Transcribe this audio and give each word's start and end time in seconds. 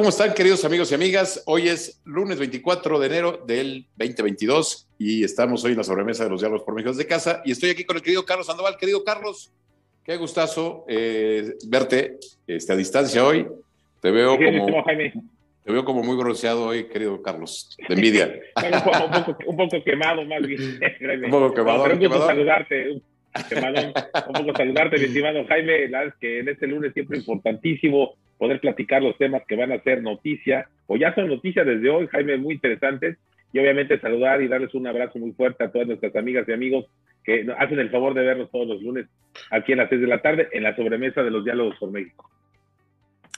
¿Cómo 0.00 0.08
están, 0.08 0.32
queridos 0.32 0.64
amigos 0.64 0.90
y 0.90 0.94
amigas? 0.94 1.42
Hoy 1.44 1.68
es 1.68 2.00
lunes 2.06 2.38
24 2.38 2.98
de 3.00 3.06
enero 3.06 3.44
del 3.46 3.84
2022 3.98 4.88
y 4.98 5.24
estamos 5.24 5.62
hoy 5.62 5.72
en 5.72 5.76
la 5.76 5.84
sobremesa 5.84 6.24
de 6.24 6.30
los 6.30 6.40
diálogos 6.40 6.64
por 6.64 6.74
México 6.74 6.94
de 6.94 7.06
casa 7.06 7.42
y 7.44 7.50
estoy 7.50 7.68
aquí 7.68 7.84
con 7.84 7.98
el 7.98 8.02
querido 8.02 8.24
Carlos 8.24 8.46
Sandoval. 8.46 8.78
Querido 8.78 9.04
Carlos, 9.04 9.52
qué 10.02 10.16
gustazo 10.16 10.86
eh, 10.88 11.52
verte 11.68 12.16
este, 12.46 12.72
a 12.72 12.76
distancia 12.76 13.22
hoy. 13.26 13.46
Te 14.00 14.10
veo 14.10 14.38
como... 14.38 14.84
Te 15.62 15.70
veo 15.70 15.84
como 15.84 16.02
muy 16.02 16.16
bronceado 16.16 16.68
hoy, 16.68 16.84
querido 16.84 17.20
Carlos, 17.20 17.76
de 17.86 17.94
envidia. 17.94 18.40
un, 19.46 19.56
poco, 19.58 19.84
quemado, 19.84 20.24
más 20.24 20.40
bien. 20.46 20.80
un 21.26 21.30
poco 21.30 21.52
quemado. 21.52 21.84
un 21.84 21.98
poco 21.98 22.26
saludarte, 22.26 22.92
un, 22.92 23.02
un 24.28 24.32
poco 24.32 24.56
saludarte, 24.56 24.96
mi 24.96 25.04
estimado 25.04 25.44
Jaime. 25.46 25.88
La 25.88 26.10
que 26.18 26.38
en 26.38 26.48
este 26.48 26.68
lunes 26.68 26.94
siempre 26.94 27.18
importantísimo 27.18 28.14
poder 28.40 28.58
platicar 28.58 29.02
los 29.02 29.18
temas 29.18 29.42
que 29.46 29.54
van 29.54 29.70
a 29.70 29.82
ser 29.82 30.02
noticia, 30.02 30.66
o 30.86 30.96
ya 30.96 31.14
son 31.14 31.28
noticias 31.28 31.66
desde 31.66 31.90
hoy, 31.90 32.06
Jaime, 32.06 32.38
muy 32.38 32.54
interesantes, 32.54 33.18
y 33.52 33.58
obviamente 33.58 34.00
saludar 34.00 34.40
y 34.40 34.48
darles 34.48 34.74
un 34.74 34.86
abrazo 34.86 35.18
muy 35.18 35.32
fuerte 35.32 35.62
a 35.62 35.70
todas 35.70 35.86
nuestras 35.86 36.16
amigas 36.16 36.48
y 36.48 36.52
amigos 36.52 36.86
que 37.22 37.46
hacen 37.58 37.78
el 37.78 37.90
favor 37.90 38.14
de 38.14 38.22
vernos 38.22 38.50
todos 38.50 38.66
los 38.66 38.80
lunes 38.80 39.06
aquí 39.50 39.72
en 39.72 39.78
las 39.78 39.90
6 39.90 40.00
de 40.00 40.06
la 40.06 40.22
tarde 40.22 40.48
en 40.52 40.62
la 40.62 40.74
sobremesa 40.74 41.22
de 41.22 41.30
los 41.30 41.44
diálogos 41.44 41.76
por 41.78 41.90
México. 41.90 42.30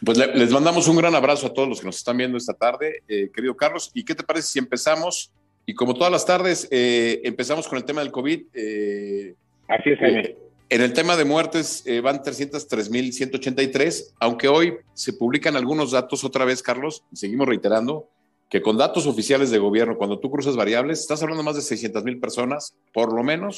Pues 0.05 0.19
les 0.19 0.53
mandamos 0.53 0.87
un 0.87 0.97
gran 0.97 1.17
abrazo 1.17 1.49
a 1.49 1.53
todos 1.53 1.69
los 1.69 1.81
que 1.81 1.87
nos 1.87 1.97
están 1.97 2.17
viendo 2.17 2.39
esta 2.39 2.55
tarde, 2.55 3.03
eh, 3.09 3.29
querido 3.35 3.57
Carlos. 3.57 3.91
¿Y 3.95 4.05
qué 4.05 4.15
te 4.15 4.23
parece 4.23 4.49
si 4.49 4.59
empezamos? 4.61 5.33
Y 5.67 5.75
como 5.75 5.95
todas 5.95 6.13
las 6.13 6.25
tardes, 6.25 6.69
eh, 6.71 7.21
empezamos 7.25 7.67
con 7.67 7.79
el 7.79 7.85
tema 7.85 8.03
del 8.03 8.13
COVID. 8.13 8.41
Eh, 8.55 9.35
Así 9.67 9.91
es, 9.91 9.99
Jaime. 9.99 10.37
En 10.73 10.81
el 10.81 10.95
tema 10.95 11.19
de 11.19 11.27
muertes 11.27 11.87
eh, 11.87 12.01
van 12.01 12.23
303.183, 12.23 14.15
aunque 14.21 14.49
hoy 14.49 14.79
se 14.95 15.13
publican 15.13 15.55
algunos 15.55 15.91
datos 15.91 16.25
otra 16.25 16.47
vez, 16.47 16.63
Carlos, 16.63 17.05
seguimos 17.13 17.47
reiterando 17.47 18.09
que 18.49 18.63
con 18.63 18.79
datos 18.79 19.07
oficiales 19.07 19.51
de 19.51 19.59
gobierno, 19.59 19.99
cuando 19.99 20.19
tú 20.19 20.31
cruzas 20.31 20.57
variables, 20.57 21.01
estás 21.01 21.23
hablando 21.23 21.43
más 21.43 21.57
de 21.57 21.61
600.000 21.61 22.19
personas, 22.23 22.75
por 22.95 23.13
lo 23.13 23.23
menos, 23.23 23.57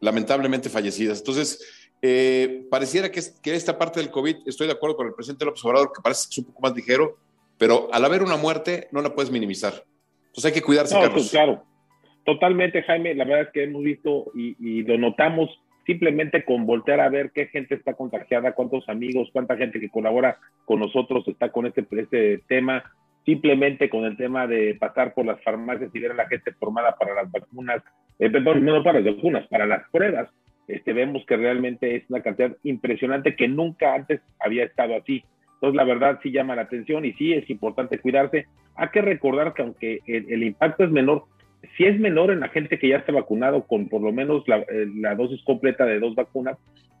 lamentablemente 0.00 0.70
fallecidas. 0.70 1.18
Entonces, 1.18 1.90
eh, 2.00 2.66
pareciera 2.70 3.12
que, 3.12 3.20
que, 3.42 3.54
esta 3.54 3.78
parte 3.78 4.00
del 4.00 4.10
COVID, 4.10 4.36
estoy 4.46 4.68
de 4.68 4.72
acuerdo 4.72 4.96
con 4.96 5.08
el 5.08 5.12
presidente 5.12 5.44
López 5.44 5.62
Obrador, 5.66 5.92
que 5.94 6.00
parece 6.00 6.28
que 6.28 6.32
es 6.32 6.38
un 6.38 6.44
poco 6.46 6.62
más 6.62 6.74
ligero, 6.74 7.18
pero 7.58 7.90
al 7.92 8.06
haber 8.06 8.22
una 8.22 8.38
muerte 8.38 8.88
no 8.90 9.02
la 9.02 9.14
puedes 9.14 9.30
minimizar. 9.30 9.84
Entonces 10.28 10.46
hay 10.46 10.52
que 10.52 10.62
cuidarse, 10.62 10.94
Carlos. 10.94 11.12
Pues, 11.12 11.30
claro, 11.30 11.62
totalmente, 12.24 12.82
Jaime. 12.84 13.14
La 13.14 13.26
verdad 13.26 13.42
es 13.42 13.52
que 13.52 13.64
hemos 13.64 13.82
visto 13.82 14.32
y, 14.34 14.56
y 14.58 14.82
lo 14.84 14.96
notamos 14.96 15.50
simplemente 15.86 16.44
con 16.44 16.66
voltear 16.66 17.00
a 17.00 17.08
ver 17.08 17.30
qué 17.32 17.46
gente 17.46 17.74
está 17.74 17.94
contagiada, 17.94 18.52
cuántos 18.52 18.88
amigos, 18.88 19.28
cuánta 19.32 19.56
gente 19.56 19.80
que 19.80 19.88
colabora 19.88 20.38
con 20.64 20.80
nosotros 20.80 21.26
está 21.28 21.50
con 21.50 21.66
este, 21.66 21.86
este 21.90 22.38
tema, 22.48 22.84
simplemente 23.24 23.88
con 23.88 24.04
el 24.04 24.16
tema 24.16 24.46
de 24.46 24.74
pasar 24.74 25.14
por 25.14 25.26
las 25.26 25.42
farmacias 25.42 25.90
y 25.94 25.98
ver 25.98 26.12
a 26.12 26.14
la 26.14 26.28
gente 26.28 26.52
formada 26.52 26.96
para 26.96 27.14
las 27.14 27.30
vacunas, 27.30 27.82
eh, 28.18 28.28
no 28.30 28.82
para 28.82 29.00
las 29.00 29.16
vacunas, 29.16 29.46
para 29.48 29.66
las 29.66 29.88
pruebas, 29.90 30.28
este, 30.68 30.92
vemos 30.92 31.24
que 31.26 31.36
realmente 31.36 31.96
es 31.96 32.04
una 32.08 32.22
cantidad 32.22 32.56
impresionante 32.62 33.36
que 33.36 33.48
nunca 33.48 33.94
antes 33.94 34.20
había 34.40 34.64
estado 34.64 34.96
así. 34.96 35.24
Entonces, 35.54 35.76
la 35.76 35.84
verdad 35.84 36.18
sí 36.22 36.32
llama 36.32 36.56
la 36.56 36.62
atención 36.62 37.04
y 37.04 37.12
sí 37.14 37.32
es 37.32 37.48
importante 37.50 37.98
cuidarse. 37.98 38.46
Hay 38.74 38.88
que 38.88 39.02
recordar 39.02 39.54
que 39.54 39.62
aunque 39.62 40.00
el 40.06 40.42
impacto 40.42 40.84
es 40.84 40.90
menor, 40.90 41.24
si 41.76 41.84
es 41.84 41.98
menor 41.98 42.30
en 42.30 42.40
la 42.40 42.48
gente 42.48 42.78
que 42.78 42.88
ya 42.88 42.96
está 42.96 43.12
vacunado 43.12 43.66
con 43.66 43.88
por 43.88 44.02
lo 44.02 44.12
menos 44.12 44.46
la, 44.46 44.58
eh, 44.58 44.86
dosis 45.16 45.42
completa 45.44 45.84
de 45.84 46.00
dos 46.00 46.14
vacunas, 46.14 46.58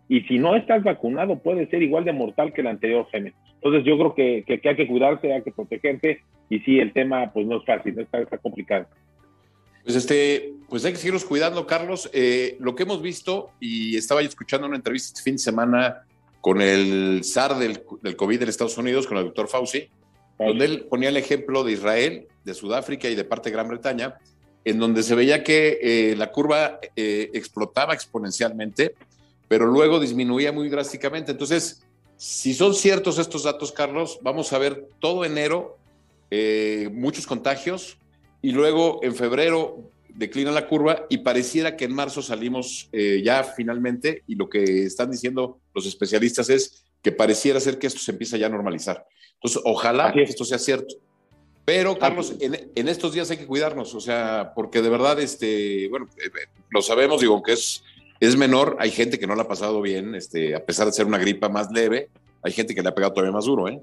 y 0.08 0.20
si 0.22 0.38
no 0.38 0.56
estás 0.56 0.82
vacunado 0.82 1.38
puede 1.38 1.68
ser 1.68 1.82
igual 1.82 2.04
de 2.04 2.12
mortal 2.12 2.52
que 2.52 2.60
el 2.60 2.66
anterior 2.66 3.06
gene. 3.10 3.32
Entonces 3.54 3.84
yo 3.84 3.96
creo 3.96 4.14
que, 4.14 4.44
que, 4.46 4.68
hay 4.68 4.76
que 4.76 4.86
cuidarse, 4.86 5.32
hay 5.32 5.42
que 5.42 5.52
protegerse, 5.52 6.20
y 6.50 6.60
sí, 6.60 6.78
el 6.78 6.92
tema 6.92 7.32
pues 7.32 7.46
no 7.46 7.58
es 7.58 7.64
fácil, 7.64 7.98
está, 7.98 8.20
está 8.20 8.38
complicado. 8.38 8.86
Pues 9.84 9.96
este, 9.96 10.52
pues 10.68 10.84
hay 10.84 10.92
que 10.92 10.98
seguirnos 10.98 11.24
cuidando, 11.24 11.66
Carlos. 11.66 12.08
Eh, 12.12 12.56
lo 12.60 12.74
que 12.74 12.84
hemos 12.84 13.02
visto, 13.02 13.50
y 13.58 13.96
estaba 13.96 14.22
yo 14.22 14.28
escuchando 14.28 14.66
una 14.66 14.76
entrevista 14.76 15.08
este 15.08 15.22
fin 15.22 15.34
de 15.34 15.38
semana 15.38 16.02
con 16.40 16.60
el 16.60 17.24
SAR 17.24 17.58
del, 17.58 17.80
del 18.02 18.16
COVID 18.16 18.42
en 18.42 18.48
Estados 18.48 18.78
Unidos, 18.78 19.06
con 19.06 19.16
el 19.16 19.24
doctor 19.24 19.48
Fauci, 19.48 19.88
donde 20.38 20.64
él 20.64 20.86
ponía 20.88 21.08
el 21.08 21.16
ejemplo 21.16 21.64
de 21.64 21.72
Israel, 21.72 22.26
de 22.44 22.54
Sudáfrica 22.54 23.08
y 23.08 23.14
de 23.14 23.24
parte 23.24 23.48
de 23.48 23.54
Gran 23.54 23.68
Bretaña, 23.68 24.16
en 24.64 24.78
donde 24.78 25.02
se 25.02 25.14
veía 25.14 25.42
que 25.42 25.78
eh, 25.82 26.16
la 26.16 26.30
curva 26.30 26.78
eh, 26.96 27.30
explotaba 27.34 27.94
exponencialmente, 27.94 28.94
pero 29.48 29.66
luego 29.66 30.00
disminuía 30.00 30.52
muy 30.52 30.68
drásticamente. 30.68 31.32
Entonces, 31.32 31.82
si 32.16 32.54
son 32.54 32.74
ciertos 32.74 33.18
estos 33.18 33.42
datos, 33.42 33.72
Carlos, 33.72 34.18
vamos 34.22 34.52
a 34.52 34.58
ver 34.58 34.88
todo 35.00 35.24
enero 35.24 35.76
eh, 36.30 36.88
muchos 36.92 37.26
contagios 37.26 37.98
y 38.40 38.52
luego 38.52 39.00
en 39.02 39.14
febrero 39.14 39.90
declina 40.08 40.52
la 40.52 40.68
curva 40.68 41.06
y 41.08 41.18
pareciera 41.18 41.76
que 41.76 41.86
en 41.86 41.94
marzo 41.94 42.22
salimos 42.22 42.90
ya 42.92 43.44
finalmente 43.44 44.24
y 44.26 44.34
lo 44.34 44.48
que 44.50 44.84
están 44.84 45.10
diciendo 45.10 45.58
los 45.74 45.86
especialistas 45.86 46.50
es 46.50 46.84
que 47.00 47.12
pareciera 47.12 47.60
ser 47.60 47.78
que 47.78 47.86
esto 47.86 47.98
se 47.98 48.12
empieza 48.12 48.36
ya 48.36 48.46
a 48.46 48.50
normalizar. 48.50 49.06
Entonces, 49.34 49.62
ojalá 49.64 50.12
que 50.12 50.22
esto 50.22 50.44
sea 50.44 50.58
cierto. 50.58 50.96
Pero, 51.64 51.96
Carlos, 51.96 52.36
en, 52.40 52.88
estos 52.88 53.12
días 53.14 53.30
hay 53.30 53.36
que 53.36 53.46
cuidarnos, 53.46 53.94
o 53.94 54.00
sea, 54.00 54.52
porque 54.54 54.82
de 54.82 54.90
verdad, 54.90 55.20
este, 55.20 55.86
bueno, 55.88 56.06
eh, 56.18 56.26
eh, 56.26 56.48
lo 56.70 56.82
sabemos, 56.82 57.20
digo, 57.20 57.40
que 57.42 57.52
es, 57.52 57.84
es 58.18 58.36
menor, 58.36 58.76
hay 58.80 58.90
gente 58.90 59.18
que 59.18 59.28
no 59.28 59.36
la 59.36 59.42
ha 59.42 59.48
pasado 59.48 59.80
bien, 59.80 60.14
este, 60.16 60.56
a 60.56 60.64
pesar 60.64 60.86
de 60.86 60.92
ser 60.92 61.06
una 61.06 61.18
gripa 61.18 61.48
más 61.48 61.70
leve, 61.70 62.08
hay 62.42 62.52
gente 62.52 62.74
que 62.74 62.82
le 62.82 62.88
ha 62.88 62.94
pegado 62.94 63.12
todavía 63.12 63.32
más 63.32 63.44
duro, 63.44 63.68
¿eh? 63.68 63.80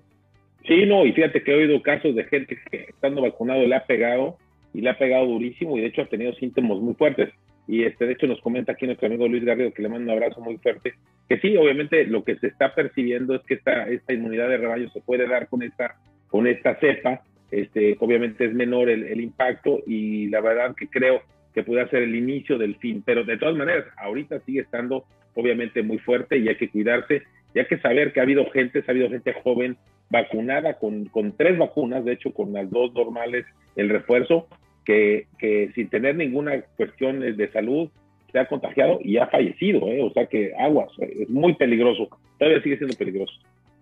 Sí, 0.67 0.85
no, 0.85 1.05
y 1.05 1.13
fíjate 1.13 1.41
que 1.41 1.51
he 1.51 1.55
oído 1.55 1.81
casos 1.81 2.13
de 2.15 2.25
gente 2.25 2.57
que 2.69 2.87
estando 2.89 3.21
vacunado 3.21 3.65
le 3.65 3.75
ha 3.75 3.85
pegado 3.85 4.37
y 4.73 4.81
le 4.81 4.89
ha 4.89 4.97
pegado 4.97 5.25
durísimo 5.25 5.77
y 5.77 5.81
de 5.81 5.87
hecho 5.87 6.01
ha 6.01 6.05
tenido 6.05 6.33
síntomas 6.33 6.77
muy 6.79 6.93
fuertes. 6.93 7.29
Y 7.67 7.83
este, 7.83 8.05
de 8.05 8.13
hecho 8.13 8.27
nos 8.27 8.41
comenta 8.41 8.73
aquí 8.73 8.85
nuestro 8.85 9.07
amigo 9.07 9.27
Luis 9.27 9.45
Garrido, 9.45 9.73
que 9.73 9.81
le 9.81 9.89
manda 9.89 10.11
un 10.11 10.19
abrazo 10.19 10.41
muy 10.41 10.57
fuerte, 10.57 10.95
que 11.27 11.39
sí, 11.39 11.55
obviamente 11.55 12.03
lo 12.05 12.23
que 12.23 12.35
se 12.37 12.47
está 12.47 12.73
percibiendo 12.73 13.35
es 13.35 13.41
que 13.43 13.55
esta, 13.55 13.87
esta 13.87 14.13
inmunidad 14.13 14.49
de 14.49 14.57
rebaño 14.57 14.89
se 14.89 15.01
puede 15.01 15.27
dar 15.27 15.47
con 15.47 15.61
esta, 15.61 15.95
con 16.27 16.47
esta 16.47 16.75
cepa, 16.79 17.21
este, 17.51 17.97
obviamente 17.99 18.45
es 18.45 18.53
menor 18.53 18.89
el, 18.89 19.19
impacto 19.21 19.81
y 19.85 20.27
la 20.27 20.41
verdad 20.41 20.75
que 20.75 20.87
creo 20.87 21.21
que 21.53 21.63
puede 21.63 21.87
ser 21.89 22.03
el 22.03 22.15
inicio 22.15 22.57
del 22.57 22.75
fin, 22.75 23.01
pero 23.05 23.23
de 23.23 23.37
todas 23.37 23.55
maneras, 23.55 23.85
ahorita 23.97 24.39
sigue 24.41 24.61
estando 24.61 25.05
obviamente 25.35 25.81
muy 25.81 25.97
fuerte 25.97 26.37
y 26.37 26.47
hay 26.47 26.55
que 26.55 26.69
cuidarse, 26.69 27.23
y 27.53 27.59
hay 27.59 27.65
que 27.65 27.79
saber 27.79 28.13
que 28.13 28.19
ha 28.19 28.23
habido 28.23 28.49
gente, 28.51 28.83
ha 28.87 28.91
habido 28.91 29.09
gente 29.09 29.33
joven 29.43 29.77
vacunada 30.09 30.75
con, 30.75 31.05
con 31.05 31.35
tres 31.35 31.57
vacunas, 31.57 32.05
de 32.05 32.13
hecho 32.13 32.33
con 32.33 32.53
las 32.53 32.69
dos 32.69 32.93
normales, 32.93 33.45
el 33.75 33.89
refuerzo, 33.89 34.47
que, 34.85 35.27
que 35.37 35.71
sin 35.75 35.89
tener 35.89 36.15
ninguna 36.15 36.61
cuestión 36.77 37.19
de 37.19 37.51
salud 37.51 37.89
se 38.31 38.39
ha 38.39 38.47
contagiado 38.47 38.99
y 39.03 39.17
ha 39.17 39.27
fallecido, 39.27 39.87
¿eh? 39.87 40.01
o 40.01 40.11
sea 40.11 40.27
que 40.27 40.53
aguas, 40.57 40.91
es 40.99 41.29
muy 41.29 41.53
peligroso, 41.55 42.09
todavía 42.37 42.61
sigue 42.61 42.77
siendo 42.77 42.95
peligroso. 42.95 43.33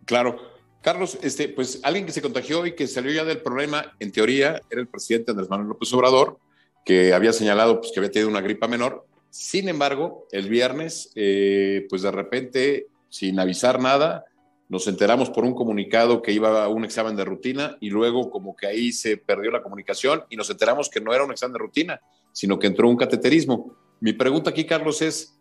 Claro, 0.06 0.38
Carlos, 0.82 1.18
este, 1.22 1.50
pues 1.50 1.80
alguien 1.84 2.06
que 2.06 2.12
se 2.12 2.22
contagió 2.22 2.66
y 2.66 2.74
que 2.74 2.88
salió 2.88 3.12
ya 3.12 3.26
del 3.26 3.42
problema, 3.42 3.96
en 4.00 4.12
teoría, 4.12 4.62
era 4.70 4.82
el 4.82 4.88
presidente 4.88 5.32
Andrés 5.32 5.50
Manuel 5.50 5.70
López 5.70 5.92
Obrador, 5.94 6.40
que 6.86 7.14
había 7.14 7.34
señalado 7.34 7.82
pues, 7.82 7.92
que 7.92 8.00
había 8.00 8.12
tenido 8.12 8.30
una 8.30 8.42
gripa 8.42 8.68
menor. 8.68 9.06
Sin 9.30 9.68
embargo, 9.68 10.28
el 10.32 10.48
viernes, 10.48 11.12
eh, 11.16 11.86
pues 11.90 12.02
de 12.02 12.12
repente, 12.12 12.88
sin 13.10 13.40
avisar 13.40 13.82
nada, 13.82 14.24
nos 14.70 14.88
enteramos 14.88 15.30
por 15.30 15.46
un 15.46 15.54
comunicado 15.54 16.22
que 16.22 16.32
iba 16.32 16.64
a 16.64 16.68
un 16.68 16.86
examen 16.86 17.16
de 17.16 17.26
rutina 17.26 17.78
y 17.80 17.90
luego 17.90 18.30
como 18.30 18.56
que 18.56 18.68
ahí 18.68 18.92
se 18.92 19.18
perdió 19.18 19.52
la 19.52 19.64
comunicación 19.64 20.24
y 20.30 20.36
nos 20.36 20.50
enteramos 20.50 20.90
que 20.90 21.02
no 21.02 21.14
era 21.14 21.24
un 21.24 21.32
examen 21.32 21.54
de 21.54 21.60
rutina, 21.60 22.02
sino 22.32 22.60
que 22.60 22.68
entró 22.68 22.90
un 22.90 22.98
cateterismo. 22.98 23.76
Mi 24.00 24.14
pregunta 24.14 24.50
aquí, 24.50 24.66
Carlos, 24.66 25.02
es, 25.02 25.38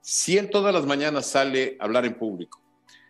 si 0.00 0.38
él 0.38 0.50
todas 0.50 0.72
las 0.72 0.86
mañanas 0.86 1.26
sale 1.26 1.76
a 1.78 1.84
hablar 1.84 2.06
en 2.06 2.14
público, 2.14 2.60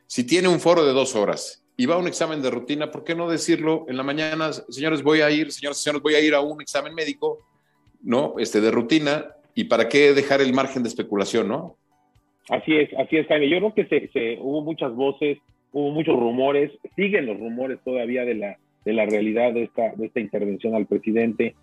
si 0.06 0.24
tiene 0.24 0.48
un 0.48 0.60
foro 0.60 0.84
de 0.84 0.92
dos 0.92 1.14
horas 1.14 1.61
y 1.82 1.86
va 1.86 1.96
a 1.96 1.98
un 1.98 2.06
examen 2.06 2.40
de 2.40 2.48
rutina, 2.48 2.92
¿por 2.92 3.02
qué 3.02 3.16
no 3.16 3.28
decirlo 3.28 3.86
en 3.88 3.96
la 3.96 4.04
mañana? 4.04 4.52
Señores, 4.52 5.02
voy 5.02 5.20
a 5.20 5.32
ir, 5.32 5.50
señores, 5.50 5.78
señores, 5.82 6.00
voy 6.00 6.14
a 6.14 6.20
ir 6.20 6.32
a 6.32 6.40
un 6.40 6.60
examen 6.60 6.94
médico, 6.94 7.40
¿no? 8.04 8.34
Este, 8.38 8.60
de 8.60 8.70
rutina, 8.70 9.24
¿y 9.56 9.64
para 9.64 9.88
qué 9.88 10.12
dejar 10.12 10.40
el 10.40 10.52
margen 10.52 10.84
de 10.84 10.90
especulación, 10.90 11.48
no? 11.48 11.74
Así 12.48 12.76
es, 12.76 12.88
así 12.96 13.16
es, 13.16 13.26
Jaime. 13.26 13.50
Yo 13.50 13.58
creo 13.58 13.74
que 13.74 14.10
se, 14.12 14.38
hubo 14.40 14.62
muchas 14.62 14.94
voces, 14.94 15.38
hubo 15.72 15.90
muchos 15.90 16.14
rumores, 16.14 16.70
siguen 16.94 17.26
los 17.26 17.36
rumores 17.36 17.80
todavía 17.84 18.24
de 18.24 18.36
la, 18.36 18.58
de 18.84 18.92
la 18.92 19.04
realidad 19.04 19.52
de 19.52 19.64
esta, 19.64 19.92
de 19.96 20.06
esta 20.06 20.20
intervención 20.20 20.76
al 20.76 20.86
presidente 20.86 21.56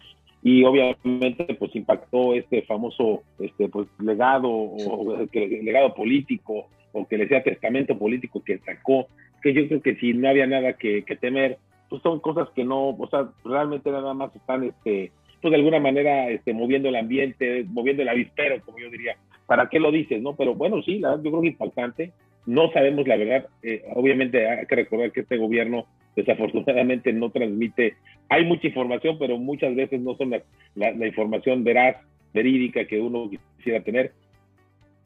y 0.43 0.65
obviamente 0.65 1.53
pues 1.57 1.73
impactó 1.77 2.33
este 2.33 2.63
famoso 2.63 3.23
este 3.39 3.69
pues 3.69 3.87
legado 3.99 4.49
o 4.49 5.17
legado 5.33 5.93
político 5.93 6.67
o 6.91 7.07
que 7.07 7.17
le 7.17 7.27
sea 7.27 7.43
testamento 7.43 7.97
político 7.97 8.43
que 8.43 8.57
sacó, 8.59 9.07
que 9.39 9.53
yo 9.53 9.67
creo 9.67 9.81
que 9.81 9.95
si 9.95 10.13
no 10.13 10.29
había 10.29 10.47
nada 10.47 10.73
que, 10.73 11.03
temer, 11.19 11.57
pues 11.89 12.01
son 12.01 12.19
cosas 12.19 12.49
que 12.55 12.63
no, 12.63 12.89
o 12.89 13.07
sea, 13.09 13.29
realmente 13.43 13.91
nada 13.91 14.13
más 14.13 14.35
están, 14.35 14.63
este, 14.63 15.11
pues 15.41 15.51
de 15.51 15.57
alguna 15.57 15.79
manera, 15.79 16.29
este, 16.29 16.53
moviendo 16.53 16.89
el 16.89 16.95
ambiente, 16.95 17.65
moviendo 17.67 18.03
el 18.03 18.09
avispero, 18.09 18.61
como 18.63 18.79
yo 18.79 18.89
diría. 18.89 19.15
¿Para 19.47 19.67
qué 19.69 19.79
lo 19.79 19.91
dices, 19.91 20.21
no? 20.21 20.35
Pero 20.35 20.53
bueno, 20.53 20.81
sí, 20.83 20.99
la, 20.99 21.15
yo 21.15 21.31
creo 21.31 21.41
que 21.41 21.47
es 21.47 21.53
impactante. 21.53 22.11
No 22.45 22.71
sabemos 22.71 23.07
la 23.07 23.17
verdad. 23.17 23.47
Eh, 23.63 23.83
obviamente 23.95 24.47
hay 24.47 24.65
que 24.65 24.75
recordar 24.75 25.11
que 25.11 25.21
este 25.21 25.37
gobierno 25.37 25.85
desafortunadamente 26.15 27.13
no 27.13 27.29
transmite, 27.29 27.95
hay 28.29 28.45
mucha 28.45 28.67
información, 28.67 29.17
pero 29.19 29.37
muchas 29.37 29.75
veces 29.75 30.01
no 30.01 30.15
son 30.15 30.31
la, 30.75 31.07
información 31.07 31.63
veraz, 31.63 31.97
verídica 32.33 32.85
que 32.85 32.99
uno 32.99 33.29
quisiera 33.57 33.83
tener. 33.83 34.13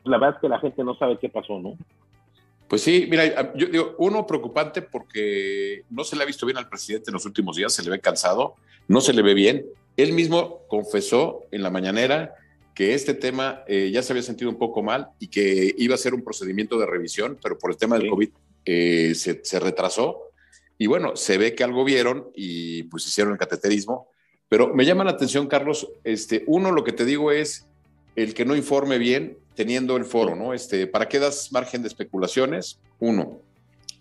La 0.03 0.17
verdad 0.17 0.35
es 0.35 0.41
que 0.41 0.49
la 0.49 0.59
gente 0.59 0.83
no 0.83 0.95
sabe 0.95 1.17
qué 1.19 1.29
pasó, 1.29 1.59
¿no? 1.59 1.77
Pues 2.73 2.81
sí, 2.81 3.05
mira, 3.07 3.53
yo 3.53 3.67
digo, 3.67 3.93
uno 3.99 4.25
preocupante 4.25 4.81
porque 4.81 5.83
no 5.91 6.03
se 6.03 6.15
le 6.15 6.23
ha 6.23 6.25
visto 6.25 6.47
bien 6.47 6.57
al 6.57 6.69
presidente 6.69 7.11
en 7.11 7.13
los 7.13 7.23
últimos 7.23 7.55
días, 7.55 7.71
se 7.71 7.83
le 7.83 7.91
ve 7.91 7.99
cansado, 7.99 8.55
no 8.87 8.99
se 8.99 9.13
le 9.13 9.21
ve 9.21 9.35
bien. 9.35 9.63
Él 9.95 10.11
mismo 10.11 10.61
confesó 10.67 11.43
en 11.51 11.61
la 11.61 11.69
mañanera 11.69 12.33
que 12.73 12.95
este 12.95 13.13
tema 13.13 13.63
eh, 13.67 13.91
ya 13.93 14.01
se 14.01 14.11
había 14.11 14.23
sentido 14.23 14.49
un 14.49 14.57
poco 14.57 14.81
mal 14.81 15.09
y 15.19 15.27
que 15.27 15.75
iba 15.77 15.93
a 15.93 15.99
ser 15.99 16.15
un 16.15 16.23
procedimiento 16.23 16.79
de 16.79 16.87
revisión, 16.87 17.37
pero 17.43 17.59
por 17.59 17.69
el 17.69 17.77
tema 17.77 17.99
del 17.99 18.09
COVID 18.09 18.29
eh, 18.65 19.13
se, 19.13 19.45
se, 19.45 19.59
retrasó. 19.59 20.31
Y 20.79 20.87
bueno, 20.87 21.15
se 21.15 21.37
ve 21.37 21.53
que 21.53 21.63
algo 21.63 21.83
vieron 21.83 22.31
y 22.33 22.81
pues 22.85 23.05
hicieron 23.05 23.33
el 23.33 23.39
cateterismo. 23.39 24.07
Pero 24.49 24.73
me 24.73 24.83
llama 24.83 25.03
la 25.03 25.11
atención, 25.11 25.45
Carlos, 25.45 25.91
este, 26.03 26.43
uno, 26.47 26.71
lo 26.71 26.83
que 26.83 26.91
te 26.91 27.05
digo 27.05 27.31
es 27.31 27.67
el 28.15 28.33
que 28.33 28.45
no 28.45 28.55
informe 28.55 28.97
bien 28.97 29.37
teniendo 29.55 29.97
el 29.97 30.05
foro, 30.05 30.35
¿no? 30.35 30.53
Este, 30.53 30.87
¿Para 30.87 31.07
qué 31.07 31.19
das 31.19 31.51
margen 31.51 31.81
de 31.81 31.87
especulaciones? 31.87 32.79
Uno, 32.99 33.39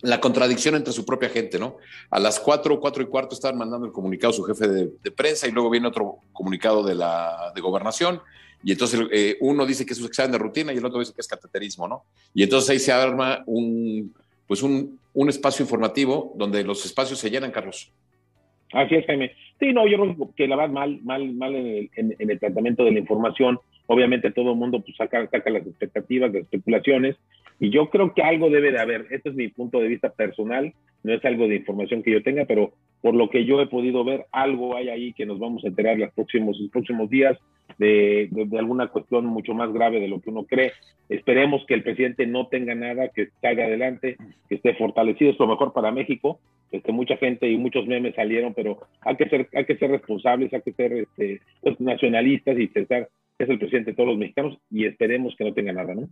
la 0.02 0.20
contradicción 0.20 0.74
entre 0.74 0.92
su 0.92 1.04
propia 1.04 1.28
gente, 1.28 1.58
¿no? 1.58 1.76
A 2.10 2.18
las 2.18 2.40
cuatro, 2.40 2.78
cuatro 2.80 3.02
y 3.02 3.06
cuarto 3.06 3.34
estaban 3.34 3.58
mandando 3.58 3.86
el 3.86 3.92
comunicado 3.92 4.32
su 4.32 4.42
jefe 4.42 4.68
de, 4.68 5.10
prensa 5.10 5.46
y 5.46 5.52
luego 5.52 5.70
viene 5.70 5.88
otro 5.88 6.18
comunicado 6.32 6.82
de 6.82 6.94
la 6.94 7.52
de 7.54 7.60
gobernación 7.60 8.20
y 8.64 8.72
entonces 8.72 9.00
eh, 9.12 9.36
uno 9.40 9.66
dice 9.66 9.86
que 9.86 9.92
es 9.92 10.00
un 10.00 10.06
examen 10.06 10.32
de 10.32 10.38
rutina 10.38 10.72
y 10.72 10.76
el 10.76 10.84
otro 10.84 11.00
dice 11.00 11.12
que 11.14 11.20
es 11.20 11.28
cateterismo, 11.28 11.88
¿no? 11.88 12.04
Y 12.34 12.42
entonces 12.42 12.70
ahí 12.70 12.78
se 12.78 12.92
arma 12.92 13.42
un, 13.46 14.12
pues 14.46 14.62
un, 14.62 14.98
un 15.14 15.28
espacio 15.28 15.62
informativo 15.62 16.32
donde 16.36 16.64
los 16.64 16.84
espacios 16.84 17.18
se 17.18 17.30
llenan, 17.30 17.50
Carlos. 17.50 17.92
Así 18.72 18.94
es, 18.94 19.06
Jaime. 19.06 19.32
Sí, 19.60 19.72
no, 19.72 19.86
yo 19.86 19.98
creo 19.98 20.30
que 20.34 20.48
la 20.48 20.56
verdad 20.56 20.72
mal, 20.72 21.00
mal, 21.02 21.32
mal 21.34 21.54
en 21.54 21.66
el, 21.66 21.90
en 21.94 22.30
el 22.30 22.40
tratamiento 22.40 22.84
de 22.84 22.92
la 22.92 22.98
información 22.98 23.58
Obviamente 23.92 24.30
todo 24.30 24.52
el 24.52 24.56
mundo 24.56 24.80
pues, 24.80 24.96
saca, 24.96 25.28
saca 25.28 25.50
las 25.50 25.66
expectativas, 25.66 26.32
las 26.32 26.44
especulaciones, 26.44 27.16
y 27.60 27.68
yo 27.68 27.90
creo 27.90 28.14
que 28.14 28.22
algo 28.22 28.48
debe 28.48 28.72
de 28.72 28.80
haber. 28.80 29.06
Este 29.10 29.28
es 29.28 29.34
mi 29.34 29.48
punto 29.48 29.80
de 29.80 29.88
vista 29.88 30.10
personal, 30.10 30.72
no 31.02 31.12
es 31.12 31.22
algo 31.26 31.46
de 31.46 31.56
información 31.56 32.02
que 32.02 32.10
yo 32.10 32.22
tenga, 32.22 32.46
pero 32.46 32.72
por 33.02 33.14
lo 33.14 33.28
que 33.28 33.44
yo 33.44 33.60
he 33.60 33.66
podido 33.66 34.02
ver, 34.02 34.24
algo 34.32 34.76
hay 34.76 34.88
ahí 34.88 35.12
que 35.12 35.26
nos 35.26 35.38
vamos 35.38 35.62
a 35.62 35.68
enterar 35.68 35.98
los 35.98 36.10
próximos, 36.14 36.58
los 36.58 36.70
próximos 36.70 37.10
días 37.10 37.38
de, 37.78 38.28
de, 38.30 38.58
alguna 38.58 38.86
cuestión 38.86 39.26
mucho 39.26 39.52
más 39.52 39.70
grave 39.74 40.00
de 40.00 40.08
lo 40.08 40.20
que 40.22 40.30
uno 40.30 40.44
cree. 40.44 40.72
Esperemos 41.10 41.64
que 41.66 41.74
el 41.74 41.82
presidente 41.82 42.26
no 42.26 42.46
tenga 42.46 42.74
nada, 42.74 43.08
que 43.08 43.28
salga 43.42 43.66
adelante, 43.66 44.16
que 44.48 44.54
esté 44.54 44.74
fortalecido. 44.74 45.32
Es 45.32 45.38
lo 45.38 45.48
mejor 45.48 45.74
para 45.74 45.92
México. 45.92 46.40
Este, 46.70 46.92
mucha 46.92 47.18
gente 47.18 47.50
y 47.50 47.58
muchos 47.58 47.86
memes 47.86 48.14
salieron, 48.14 48.54
pero 48.54 48.78
hay 49.02 49.16
que 49.16 49.28
ser, 49.28 49.48
hay 49.54 49.66
que 49.66 49.76
ser 49.76 49.90
responsables, 49.90 50.52
hay 50.54 50.62
que 50.62 50.72
ser 50.72 50.92
este, 50.92 51.40
pues, 51.60 51.78
nacionalistas 51.80 52.58
y 52.58 52.66
pensar 52.66 53.08
es 53.44 53.50
el 53.50 53.58
presidente 53.58 53.90
de 53.90 53.96
todos 53.96 54.10
los 54.10 54.18
mexicanos 54.18 54.58
y 54.70 54.86
esperemos 54.86 55.34
que 55.36 55.44
no 55.44 55.54
tenga 55.54 55.72
nada, 55.72 55.94
¿no? 55.94 56.08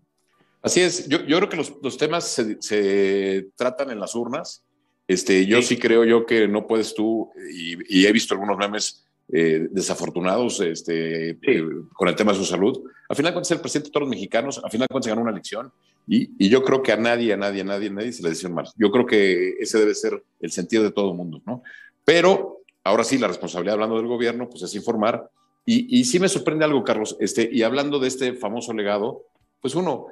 Así 0.63 0.81
es, 0.81 1.09
yo, 1.09 1.25
yo 1.25 1.39
creo 1.39 1.49
que 1.49 1.57
los, 1.57 1.73
los 1.83 1.97
temas 1.97 2.25
se, 2.25 2.61
se, 2.61 3.49
tratan 3.57 3.91
en 3.91 4.01
las 4.01 4.15
urnas. 4.15 4.65
Este, 5.09 5.47
yo 5.47 5.63
sí. 5.63 5.77
creo 5.79 6.05
yo 6.05 6.27
que 6.27 6.47
no 6.47 6.67
puedes 6.67 6.95
tú, 6.95 7.31
y, 7.53 8.01
y 8.01 8.07
he 8.07 8.13
visto 8.13 8.35
algunos 8.35 8.59
memes 8.59 9.07
eh, 9.33 9.69
desafortunados 9.71 10.61
este, 10.61 11.35
sí. 11.35 11.39
eh, 11.47 11.65
con 11.95 12.09
el 12.09 12.17
tema 12.17 12.33
de 12.33 12.39
su 12.39 12.45
salud. 12.45 12.83
Al 13.09 13.17
final, 13.17 13.33
cuando 13.33 13.47
es 13.47 13.51
el 13.53 13.61
presidente 13.61 13.89
de 13.89 13.93
todos 13.93 14.03
los 14.03 14.11
mexicanos, 14.11 14.61
al 14.63 14.71
final, 14.71 14.89
cuando 14.89 15.05
se 15.05 15.11
ganó 15.11 15.23
una 15.23 15.31
elección, 15.31 15.73
y, 16.07 16.31
y, 16.39 16.49
yo 16.49 16.65
creo 16.65 16.83
que 16.83 16.93
a 16.93 16.97
nadie, 16.97 17.33
a 17.33 17.37
nadie, 17.37 17.61
a 17.61 17.65
nadie, 17.65 17.89
a 17.89 17.93
nadie 17.93 18.13
se 18.13 18.23
le 18.23 18.31
decía 18.31 18.49
mal. 18.49 18.69
Yo 18.77 18.91
creo 18.91 19.07
que 19.07 19.51
ese 19.61 19.79
debe 19.79 19.95
ser 19.95 20.23
el 20.41 20.51
sentido 20.51 20.83
de 20.83 20.91
todo 20.91 21.11
el 21.11 21.17
mundo, 21.17 21.41
¿no? 21.47 21.63
Pero 22.05 22.63
ahora 22.83 23.05
sí, 23.05 23.19
la 23.19 23.29
responsabilidad, 23.29 23.75
hablando 23.75 23.97
del 23.97 24.09
gobierno, 24.09 24.49
pues 24.49 24.63
es 24.65 24.75
informar 24.75 25.31
y, 25.65 26.01
y, 26.01 26.05
sí 26.05 26.19
me 26.19 26.29
sorprende 26.29 26.65
algo, 26.65 26.83
Carlos, 26.85 27.17
este, 27.21 27.49
y 27.51 27.63
hablando 27.63 27.99
de 27.99 28.09
este 28.09 28.33
famoso 28.35 28.73
legado, 28.73 29.27
pues 29.61 29.75
uno, 29.75 30.07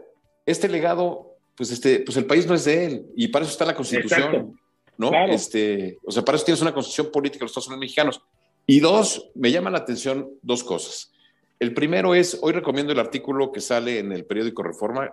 este 0.47 0.69
legado, 0.69 1.37
pues, 1.57 1.71
este, 1.71 2.01
pues 2.01 2.17
el 2.17 2.27
país 2.27 2.47
no 2.47 2.55
es 2.55 2.65
de 2.65 2.87
él, 2.87 3.07
y 3.17 3.29
para 3.29 3.45
eso 3.45 3.53
está 3.53 3.65
la 3.65 3.75
Constitución, 3.75 4.23
Exacto. 4.23 4.55
¿no? 4.97 5.11
Claro. 5.11 5.33
Este, 5.33 5.99
o 6.05 6.13
sea, 6.13 6.25
para 6.25 6.37
eso 6.37 6.45
tienes 6.45 6.63
una 6.63 6.75
Constitución 6.75 7.11
política 7.13 7.41
de 7.41 7.45
los 7.45 7.53
Estados 7.53 7.69
Unidos 7.69 7.81
mexicanos. 7.81 8.21
Y 8.67 8.81
dos, 8.81 9.31
me 9.35 9.51
llama 9.51 9.71
la 9.71 9.79
atención 9.79 10.31
dos 10.43 10.63
cosas. 10.63 11.13
El 11.59 11.75
primero 11.75 12.15
es, 12.15 12.39
hoy 12.43 12.53
recomiendo 12.53 12.93
el 12.93 12.99
artículo 12.99 13.51
que 13.51 13.61
sale 13.61 13.99
en 13.99 14.13
el 14.13 14.25
periódico 14.25 14.63
Reforma, 14.63 15.11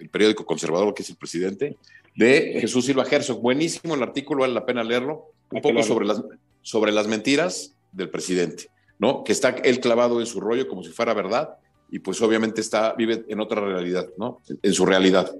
el 0.00 0.08
periódico 0.08 0.44
conservador 0.44 0.94
que 0.94 1.02
es 1.02 1.10
el 1.10 1.16
presidente, 1.16 1.76
de 2.16 2.58
Jesús 2.60 2.86
Silva 2.86 3.04
Herzog. 3.08 3.40
Buenísimo 3.40 3.94
el 3.94 4.02
artículo, 4.02 4.40
vale 4.40 4.54
la 4.54 4.66
pena 4.66 4.82
leerlo. 4.82 5.32
Un 5.50 5.60
poco 5.60 5.82
sobre 5.82 6.06
las, 6.06 6.22
sobre 6.62 6.92
las 6.92 7.06
mentiras 7.06 7.74
del 7.92 8.10
presidente. 8.10 8.68
¿No? 8.98 9.24
Que 9.24 9.32
está 9.32 9.50
él 9.50 9.80
clavado 9.80 10.20
en 10.20 10.26
su 10.26 10.40
rollo 10.40 10.68
como 10.68 10.82
si 10.82 10.90
fuera 10.90 11.14
verdad 11.14 11.56
y 11.90 11.98
pues 12.00 12.20
obviamente 12.22 12.60
está, 12.60 12.92
vive 12.94 13.24
en 13.28 13.40
otra 13.40 13.60
realidad, 13.60 14.08
¿no? 14.16 14.40
En 14.62 14.72
su 14.72 14.84
realidad. 14.84 15.32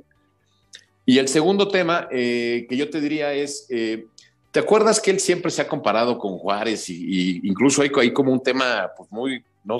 Y 1.06 1.19
el 1.19 1.29
segundo 1.29 1.69
tema 1.69 2.09
eh, 2.11 2.67
que 2.69 2.77
yo 2.77 2.89
te 2.91 3.01
diría 3.01 3.33
es, 3.33 3.67
eh, 3.71 4.06
¿te 4.51 4.61
acuerdas 4.61 5.01
que 5.01 5.11
él 5.11 5.21
siempre 5.21 5.51
se 5.51 5.62
ha 5.62 5.69
comparado 5.69 6.19
con 6.19 6.39
Juárez 6.39 6.89
y, 6.89 7.41
incluso 7.43 7.83
hay, 7.83 7.91
hay, 8.01 8.12
como 8.12 8.33
un 8.33 8.43
tema 8.43 8.91
pues 8.97 9.11
muy, 9.11 9.43
no 9.65 9.79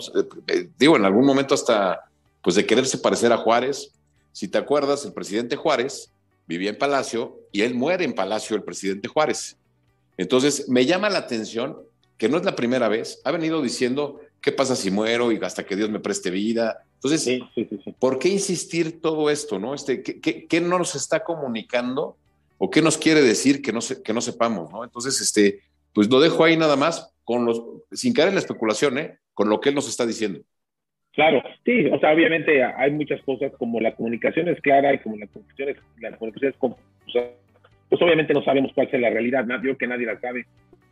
eh, 0.49 0.69
digo, 0.79 0.97
en 0.97 1.05
algún 1.05 1.25
momento 1.25 1.55
hasta 1.55 2.01
pues 2.43 2.57
de 2.57 2.67
quererse 2.67 2.99
parecer 2.99 3.33
a 3.33 3.39
Juárez? 3.39 3.93
Si 4.33 4.49
te 4.49 4.59
acuerdas, 4.59 5.05
el 5.05 5.13
presidente 5.13 5.57
Juárez 5.57 6.11
vivía 6.47 6.71
en 6.71 6.79
Palacio 6.79 7.39
y 7.53 7.63
él 7.63 7.75
muere 7.75 8.05
en 8.05 8.15
Palacio, 8.15 8.57
el 8.57 8.65
presidente 8.65 9.09
Juárez. 9.09 9.57
Entonces, 10.17 10.69
me 10.69 10.85
llama 10.85 11.09
la 11.09 11.19
atención 11.19 11.79
que 12.19 12.29
no 12.29 12.37
es 12.37 12.45
la 12.45 12.57
primera 12.57 12.89
vez, 12.89 13.21
ha 13.25 13.33
venido 13.33 13.63
diciendo, 13.63 14.21
¿qué 14.41 14.53
pasa 14.53 14.77
si 14.77 14.91
muero 14.91 15.33
y 15.33 15.39
hasta 15.43 15.65
que 15.65 15.77
Dios 15.77 15.91
me 15.91 16.01
preste 16.01 16.31
vida? 16.31 16.85
Entonces, 16.95 17.25
sí, 17.25 17.43
sí, 17.55 17.69
sí, 17.85 17.95
¿por 17.99 18.19
qué 18.19 18.29
insistir 18.29 19.01
todo 19.01 19.31
esto? 19.31 19.59
¿no? 19.59 19.75
Este, 19.75 20.03
¿qué, 20.03 20.21
qué, 20.21 20.47
qué 20.47 20.61
nos 20.61 20.95
está 20.95 21.25
comunicando 21.25 22.17
o 22.59 22.71
qué 22.71 22.83
nos 22.83 22.97
quiere 22.97 23.21
decir 23.23 23.63
que 23.63 23.73
no, 23.73 23.81
se, 23.81 24.03
que 24.03 24.13
no 24.13 24.21
sepamos? 24.21 24.71
¿no? 24.71 24.85
Entonces, 24.85 25.21
este, 25.21 25.61
pues 25.93 26.09
lo 26.11 26.21
dejo 26.21 26.45
ahí 26.45 26.57
nada 26.57 26.77
más, 26.77 27.15
con 27.25 27.45
los, 27.45 27.63
sin 27.93 28.13
caer 28.13 28.29
en 28.29 28.35
la 28.35 28.41
especulación, 28.41 28.99
¿eh? 28.99 29.19
con 29.33 29.49
lo 29.49 29.61
que 29.61 29.71
él 29.71 29.75
nos 29.75 29.89
está 29.89 30.07
diciendo. 30.07 30.41
Claro, 31.13 31.43
sí, 31.65 31.87
o 31.87 31.99
sea, 32.01 32.13
obviamente 32.13 32.63
hay 32.63 32.91
muchas 32.91 33.23
cosas 33.23 33.53
como 33.57 33.81
la 33.81 33.95
comunicación 33.95 34.49
es 34.49 34.61
clara 34.61 34.93
y 34.93 34.99
como 34.99 35.17
la 35.17 35.29
comunicación 35.29 35.69
es, 35.69 35.77
la 36.01 36.17
comunicación 36.17 36.51
es 36.51 36.59
confusa, 36.59 37.31
pues 37.89 38.03
obviamente 38.03 38.35
no 38.35 38.43
sabemos 38.43 38.73
cuál 38.75 38.89
es 38.91 39.01
la 39.01 39.11
realidad, 39.11 39.47
yo 39.63 39.79
que 39.79 39.87
nadie 39.87 40.07
la 40.07 40.21
sabe, 40.21 40.45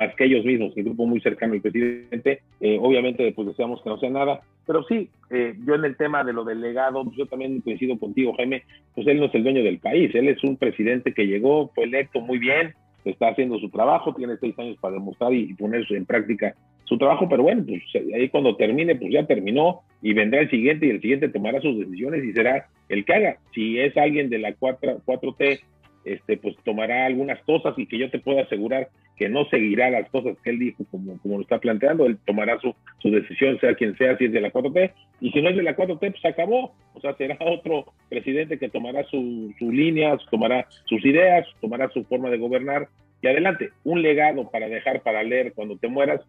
más 0.06 0.14
que 0.16 0.25
ellos 0.25 0.44
mismos, 0.44 0.76
el 0.76 0.85
grupo 0.85 1.06
muy 1.06 1.21
cercano 1.21 1.54
al 1.54 1.61
presidente, 1.61 2.40
eh, 2.61 2.78
obviamente 2.80 3.32
pues 3.32 3.49
deseamos 3.49 3.82
que 3.82 3.90
no 3.90 3.99
sea 3.99 4.11
nada, 4.11 4.40
pero 4.66 4.85
sí, 4.85 5.09
eh, 5.30 5.54
yo 5.64 5.75
en 5.75 5.85
el 5.85 5.97
tema 5.97 6.25
de 6.25 6.32
lo 6.32 6.44
del 6.44 6.61
legado, 6.61 7.04
yo 7.16 7.26
también 7.26 7.61
coincido 7.61 7.99
contigo, 7.99 8.35
Jaime, 8.37 8.62
pues 8.94 9.06
él 9.06 9.18
no 9.18 9.26
es 9.26 9.35
el 9.35 9.42
dueño 9.42 9.62
del 9.62 9.78
país, 9.78 10.14
él 10.14 10.28
es 10.28 10.42
un 10.44 10.56
presidente 10.56 11.12
que 11.12 11.26
llegó, 11.26 11.71
fue 11.75 11.85
electo 11.85 12.21
muy 12.21 12.38
bien, 12.38 12.75
está 13.04 13.28
haciendo 13.28 13.59
su 13.59 13.68
trabajo, 13.71 14.14
tiene 14.14 14.37
seis 14.38 14.59
años 14.59 14.76
para 14.80 14.94
demostrar 14.94 15.32
y, 15.32 15.50
y 15.50 15.54
poner 15.54 15.85
en 15.90 16.06
práctica 16.06 16.54
su 16.85 16.99
trabajo, 16.99 17.28
pero 17.28 17.42
bueno, 17.42 17.64
pues 17.66 17.82
ahí 18.14 18.28
cuando 18.28 18.56
termine, 18.56 18.97
pues 18.97 19.11
ya 19.12 19.26
terminó 19.26 19.80
y 20.02 20.12
vendrá 20.12 20.40
el 20.40 20.50
siguiente 20.50 20.87
y 20.87 20.90
el 20.90 21.00
siguiente 21.00 21.28
tomará 21.28 21.61
sus 21.61 21.78
decisiones 21.78 22.25
y 22.25 22.32
será 22.32 22.66
el 22.88 23.04
que 23.04 23.14
haga. 23.14 23.37
Si 23.54 23.78
es 23.78 23.97
alguien 23.97 24.28
de 24.28 24.38
la 24.38 24.52
4, 24.52 25.00
4T 25.06 25.61
este, 26.04 26.37
pues 26.37 26.56
tomará 26.64 27.06
algunas 27.06 27.40
cosas 27.42 27.75
y 27.78 27.87
que 27.87 27.99
yo 27.99 28.11
te 28.11 28.18
puedo 28.18 28.40
asegurar 28.40 28.88
que 29.16 29.28
no 29.28 29.44
seguirá 29.50 29.90
las 29.90 30.09
cosas 30.11 30.37
que 30.42 30.50
él 30.50 30.59
dijo 30.59 30.85
como, 30.90 31.18
como 31.18 31.37
lo 31.37 31.42
está 31.42 31.59
planteando, 31.59 32.06
él 32.06 32.18
tomará 32.26 32.59
su, 32.61 32.75
su 32.99 33.11
decisión, 33.11 33.59
sea 33.61 33.75
quien 33.75 33.97
sea, 33.97 34.16
si 34.16 34.25
es 34.25 34.32
de 34.32 34.40
la 34.40 34.52
4T, 34.52 34.92
y 35.21 35.30
si 35.30 35.42
no 35.42 35.50
es 35.50 35.56
de 35.56 35.62
la 35.62 35.76
4T, 35.76 35.99
pues 35.99 36.25
acabó, 36.25 36.75
o 36.94 37.00
sea, 37.00 37.14
será 37.16 37.37
otro 37.40 37.92
presidente 38.09 38.59
que 38.59 38.68
tomará 38.68 39.04
su, 39.04 39.54
su 39.59 39.71
línea, 39.71 40.16
tomará 40.30 40.66
sus 40.87 41.04
ideas, 41.04 41.47
tomará 41.61 41.90
su 41.90 42.04
forma 42.04 42.30
de 42.30 42.38
gobernar, 42.38 42.88
y 43.21 43.28
adelante, 43.28 43.71
un 43.85 44.02
legado 44.02 44.50
para 44.50 44.68
dejar 44.68 45.02
para 45.02 45.23
leer 45.23 45.52
cuando 45.52 45.76
te 45.76 45.87
mueras, 45.87 46.21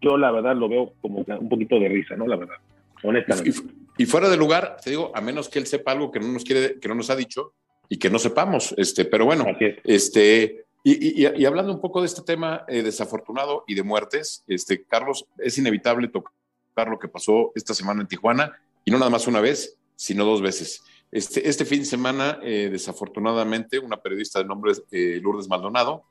yo 0.00 0.16
la 0.16 0.32
verdad 0.32 0.56
lo 0.56 0.68
veo 0.68 0.92
como 1.00 1.24
un 1.26 1.48
poquito 1.48 1.78
de 1.78 1.88
risa, 1.88 2.16
¿no? 2.16 2.26
La 2.26 2.36
verdad, 2.36 2.56
honestamente. 3.04 3.50
Y, 3.96 4.02
y 4.02 4.06
fuera 4.06 4.28
de 4.28 4.36
lugar, 4.36 4.76
te 4.82 4.90
digo, 4.90 5.12
a 5.14 5.20
menos 5.20 5.48
que 5.48 5.60
él 5.60 5.66
sepa 5.66 5.92
algo 5.92 6.10
que 6.10 6.18
no 6.18 6.26
nos 6.26 6.44
quiere, 6.44 6.80
que 6.80 6.88
no 6.88 6.96
nos 6.96 7.10
ha 7.10 7.16
dicho, 7.16 7.52
y 7.88 7.98
que 7.98 8.10
no 8.10 8.18
sepamos. 8.18 8.74
Este, 8.76 9.04
pero 9.04 9.24
bueno, 9.24 9.46
este, 9.84 10.66
y, 10.82 11.24
y, 11.24 11.26
y, 11.36 11.44
hablando 11.44 11.72
un 11.72 11.80
poco 11.80 12.00
de 12.00 12.06
este 12.06 12.22
tema 12.22 12.64
eh, 12.68 12.82
desafortunado 12.82 13.64
y 13.66 13.74
de 13.74 13.82
muertes, 13.82 14.44
este, 14.46 14.84
Carlos, 14.84 15.26
es 15.38 15.58
inevitable 15.58 16.08
tocar 16.08 16.88
lo 16.88 16.98
que 16.98 17.08
pasó 17.08 17.52
esta 17.54 17.74
semana 17.74 18.02
en 18.02 18.08
Tijuana, 18.08 18.56
y 18.84 18.90
no 18.90 18.98
nada 18.98 19.10
más 19.10 19.26
una 19.26 19.40
vez, 19.40 19.76
sino 19.96 20.24
dos 20.24 20.42
veces. 20.42 20.82
Este, 21.10 21.48
este 21.48 21.64
fin 21.64 21.80
de 21.80 21.86
semana, 21.86 22.38
eh, 22.42 22.68
desafortunadamente, 22.70 23.78
una 23.78 23.96
periodista 23.96 24.38
de 24.38 24.44
nombre 24.44 24.72
eh, 24.90 25.18
Lourdes 25.22 25.48
Maldonado, 25.48 26.04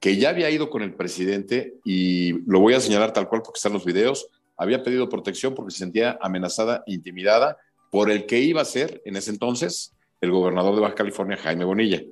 que 0.00 0.16
ya 0.16 0.30
había 0.30 0.50
ido 0.50 0.70
con 0.70 0.82
el 0.82 0.94
presidente, 0.94 1.74
y 1.84 2.32
lo 2.50 2.60
voy 2.60 2.74
a 2.74 2.80
señalar 2.80 3.12
tal 3.12 3.28
cual 3.28 3.42
porque 3.42 3.58
están 3.58 3.72
los 3.72 3.84
videos, 3.84 4.28
había 4.56 4.82
pedido 4.82 5.08
protección 5.08 5.54
porque 5.54 5.70
se 5.70 5.78
sentía 5.78 6.18
amenazada, 6.20 6.82
intimidada 6.86 7.56
por 7.90 8.10
el 8.10 8.26
que 8.26 8.40
iba 8.40 8.60
a 8.60 8.66
ser 8.66 9.00
en 9.04 9.16
ese 9.16 9.30
entonces 9.30 9.94
el 10.20 10.30
gobernador 10.30 10.74
de 10.74 10.80
Baja 10.80 10.94
California, 10.94 11.36
Jaime 11.36 11.64
Bonilla. 11.64 12.02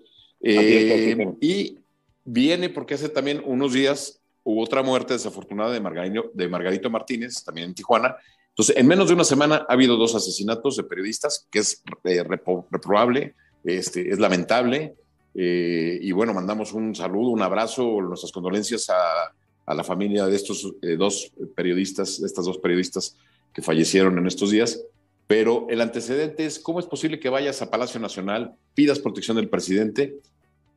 Eh, 0.40 1.36
y 1.40 1.78
viene 2.24 2.68
porque 2.68 2.94
hace 2.94 3.08
también 3.08 3.42
unos 3.44 3.72
días 3.72 4.20
hubo 4.42 4.62
otra 4.62 4.82
muerte 4.82 5.14
desafortunada 5.14 5.72
de 5.72 5.80
Margarito, 5.80 6.30
de 6.34 6.48
Margarito 6.48 6.90
Martínez, 6.90 7.42
también 7.42 7.68
en 7.68 7.74
Tijuana. 7.74 8.16
Entonces, 8.50 8.76
en 8.76 8.86
menos 8.86 9.08
de 9.08 9.14
una 9.14 9.24
semana 9.24 9.66
ha 9.68 9.72
habido 9.72 9.96
dos 9.96 10.14
asesinatos 10.14 10.76
de 10.76 10.84
periodistas, 10.84 11.46
que 11.50 11.58
es 11.58 11.82
eh, 12.04 12.22
reprobable, 12.22 13.34
este, 13.64 14.10
es 14.10 14.18
lamentable. 14.18 14.94
Eh, 15.34 15.98
y 16.00 16.12
bueno, 16.12 16.32
mandamos 16.32 16.72
un 16.72 16.94
saludo, 16.94 17.30
un 17.30 17.42
abrazo, 17.42 18.00
nuestras 18.00 18.32
condolencias 18.32 18.88
a, 18.88 19.34
a 19.66 19.74
la 19.74 19.84
familia 19.84 20.26
de 20.26 20.36
estos 20.36 20.72
eh, 20.80 20.96
dos 20.96 21.32
periodistas, 21.54 22.20
de 22.20 22.26
estas 22.26 22.46
dos 22.46 22.58
periodistas 22.58 23.16
que 23.52 23.62
fallecieron 23.62 24.16
en 24.16 24.26
estos 24.26 24.50
días. 24.50 24.80
Pero 25.26 25.66
el 25.70 25.80
antecedente 25.80 26.44
es, 26.44 26.58
¿cómo 26.58 26.78
es 26.78 26.86
posible 26.86 27.18
que 27.18 27.28
vayas 27.28 27.60
a 27.60 27.70
Palacio 27.70 28.00
Nacional, 28.00 28.54
pidas 28.74 29.00
protección 29.00 29.36
del 29.36 29.48
presidente 29.48 30.14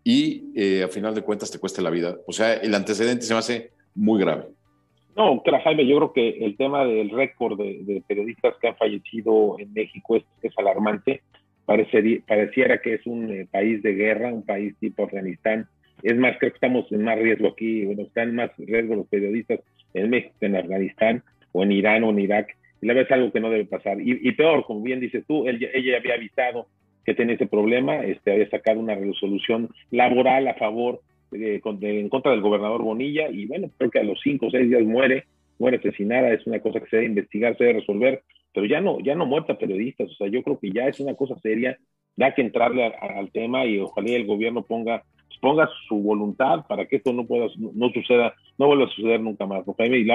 y 0.04 0.52
eh, 0.56 0.84
a 0.84 0.88
final 0.88 1.14
de 1.14 1.22
cuentas 1.22 1.52
te 1.52 1.60
cueste 1.60 1.82
la 1.82 1.90
vida? 1.90 2.18
O 2.26 2.32
sea, 2.32 2.54
el 2.54 2.74
antecedente 2.74 3.26
se 3.26 3.34
me 3.34 3.40
hace 3.40 3.72
muy 3.94 4.20
grave. 4.20 4.46
No, 5.16 5.44
Jaime, 5.64 5.86
yo 5.86 5.98
creo 5.98 6.14
que 6.14 6.46
el 6.46 6.56
tema 6.56 6.86
del 6.86 7.10
récord 7.10 7.58
de, 7.58 8.02
periodistas 8.08 8.56
que 8.62 8.70
han 8.70 8.78
fallecido 8.78 9.58
en 9.60 9.74
México 9.74 10.16
es, 10.16 10.24
alarmante. 10.58 11.22
pareciera 11.66 12.82
que 12.82 12.96
es 12.96 13.06
un 13.06 13.30
eh, 13.32 13.48
país 13.52 13.84
de 13.84 13.94
guerra, 13.94 14.34
un 14.34 14.46
país 14.46 14.76
tipo 14.80 15.04
Afganistán, 15.04 15.68
es 16.04 16.16
más, 16.18 16.38
creo 16.40 16.52
que 16.52 16.56
estamos 16.56 16.92
en 16.92 17.04
más 17.04 17.20
riesgo 17.20 17.50
aquí, 17.50 17.86
bueno, 17.86 18.04
están 18.04 18.34
más 18.36 18.52
riesgo 18.58 18.96
los 18.96 19.08
periodistas 19.08 19.60
en 19.94 20.10
México, 20.10 20.36
en 20.42 20.56
Afganistán, 20.56 21.24
o 21.52 21.64
en 21.64 21.72
Irán, 21.72 22.04
o 22.04 22.12
en 22.12 22.20
Irak. 22.20 22.56
Y 22.82 22.88
la 22.88 22.94
verdad 22.94 23.12
es 23.12 23.18
algo 23.18 23.32
que 23.32 23.40
no 23.40 23.50
debe 23.50 23.66
pasar. 23.66 23.98
Y, 24.00 24.32
peor, 24.34 24.66
como 24.66 24.82
bien 24.82 25.00
dices 25.00 25.24
tú, 25.28 25.48
ella 25.48 25.98
había 25.98 26.14
avisado 26.14 26.68
que 27.06 27.14
tenía 27.14 27.36
ese 27.36 27.48
problema, 27.48 28.04
este, 28.06 28.32
había 28.32 28.50
sacado 28.50 28.80
una 28.80 28.96
resolución 28.96 29.70
laboral 29.92 30.48
a 30.48 30.54
favor, 30.56 31.02
de, 31.32 31.62
en 31.82 32.10
contra 32.10 32.32
del 32.32 32.42
gobernador 32.42 32.84
Bonilla, 32.84 33.30
y 33.30 33.46
bueno, 33.46 33.70
creo 33.78 33.90
que 33.90 34.00
a 34.00 34.04
los 34.04 34.20
cinco 34.22 34.48
o 34.48 34.52
seis 34.52 34.70
días 34.70 34.84
muere, 34.84 35.26
muere 35.58 35.78
asesinada, 35.78 36.32
es 36.34 36.46
una 36.48 36.60
cosa 36.60 36.80
que 36.80 36.90
se 36.90 36.98
debe 36.98 37.10
investigar, 37.10 37.58
se 37.58 37.64
debe 37.64 37.80
resolver, 37.80 38.24
pero 38.54 38.66
ya 38.66 38.82
no, 38.82 39.00
ya 39.00 39.16
no 39.16 39.26
muerta 39.26 39.58
periodistas, 39.58 40.10
o 40.12 40.16
sea, 40.16 40.28
yo 40.28 40.44
creo 40.44 40.60
que 40.60 40.72
ya 40.72 40.88
es 40.88 41.00
una 41.00 41.16
cosa 41.16 41.38
seria, 41.40 41.78
da 42.16 42.34
que 42.34 42.42
entrarle 42.42 42.84
al 42.86 43.32
tema 43.32 43.66
y 43.66 43.80
ojalá 43.80 44.10
el 44.12 44.26
gobierno 44.26 44.64
ponga 44.64 45.04
ponga 45.40 45.70
su 45.88 45.96
voluntad 45.96 46.66
para 46.68 46.86
que 46.86 46.98
esto 46.98 47.14
no 47.14 47.26
pueda, 47.26 47.48
no 47.58 47.90
suceda, 47.90 48.34
no 48.58 48.68
vuelva 48.68 48.86
a 48.86 48.90
suceder 48.90 49.22
nunca 49.22 49.46
más. 49.46 49.64
Porque 49.66 49.84
hay 49.84 50.08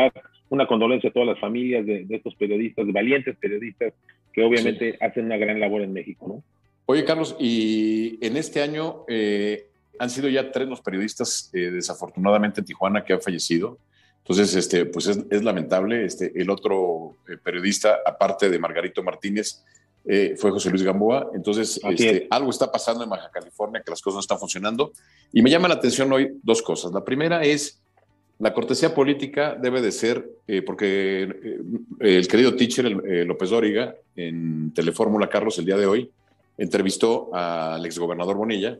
una 0.48 0.66
condolencia 0.66 1.10
a 1.10 1.12
todas 1.12 1.28
las 1.28 1.40
familias 1.40 1.86
de, 1.86 2.06
estos 2.10 2.34
periodistas, 2.34 2.86
de 2.86 2.92
valientes 2.92 3.36
periodistas 3.36 3.92
que 4.32 4.44
obviamente 4.44 4.96
hacen 5.00 5.26
una 5.26 5.36
gran 5.36 5.60
labor 5.60 5.82
en 5.82 5.92
México, 5.92 6.26
¿no? 6.28 6.42
Oye, 6.86 7.04
Carlos, 7.04 7.34
y 7.38 8.18
en 8.24 8.36
este 8.36 8.60
año 8.60 9.04
eh, 9.08 9.68
han 9.98 10.10
sido 10.10 10.28
ya 10.28 10.50
tres 10.52 10.68
los 10.68 10.82
periodistas, 10.82 11.50
eh, 11.54 11.70
desafortunadamente 11.70 12.60
en 12.60 12.66
Tijuana, 12.66 13.04
que 13.04 13.14
han 13.14 13.22
fallecido. 13.22 13.78
Entonces, 14.18 14.54
este, 14.54 14.86
pues 14.86 15.06
es, 15.06 15.44
lamentable. 15.44 16.04
Este, 16.04 16.32
el 16.34 16.50
otro 16.50 17.16
eh, 17.28 17.36
periodista, 17.42 18.00
aparte 18.04 18.50
de 18.50 18.58
Margarito 18.58 19.02
Martínez, 19.02 19.64
eh, 20.06 20.34
fue 20.36 20.50
José 20.50 20.70
Luis 20.70 20.82
Gamboa. 20.82 21.30
Entonces, 21.34 21.80
este, 21.82 22.26
algo 22.30 22.50
está 22.50 22.70
pasando 22.70 23.04
en 23.04 23.10
Baja 23.10 23.30
California, 23.30 23.82
que 23.84 23.90
las 23.90 24.02
cosas 24.02 24.16
no 24.16 24.20
están 24.20 24.38
funcionando. 24.38 24.92
Y 25.32 25.42
me 25.42 25.50
llama 25.50 25.68
la 25.68 25.74
atención 25.74 26.12
hoy 26.12 26.38
dos 26.42 26.62
cosas. 26.62 26.92
La 26.92 27.04
primera 27.04 27.42
es, 27.42 27.80
la 28.38 28.52
cortesía 28.52 28.94
política 28.94 29.54
debe 29.54 29.80
de 29.80 29.92
ser, 29.92 30.28
eh, 30.46 30.62
porque 30.62 31.22
eh, 31.22 31.58
el 32.00 32.28
querido 32.28 32.54
teacher 32.54 32.84
López 33.26 33.50
Dóriga, 33.50 33.94
en 34.16 34.72
Telefórmula 34.74 35.28
Carlos, 35.28 35.58
el 35.58 35.64
día 35.64 35.76
de 35.76 35.86
hoy, 35.86 36.10
entrevistó 36.58 37.34
al 37.34 37.84
exgobernador 37.86 38.36
Bonilla. 38.36 38.78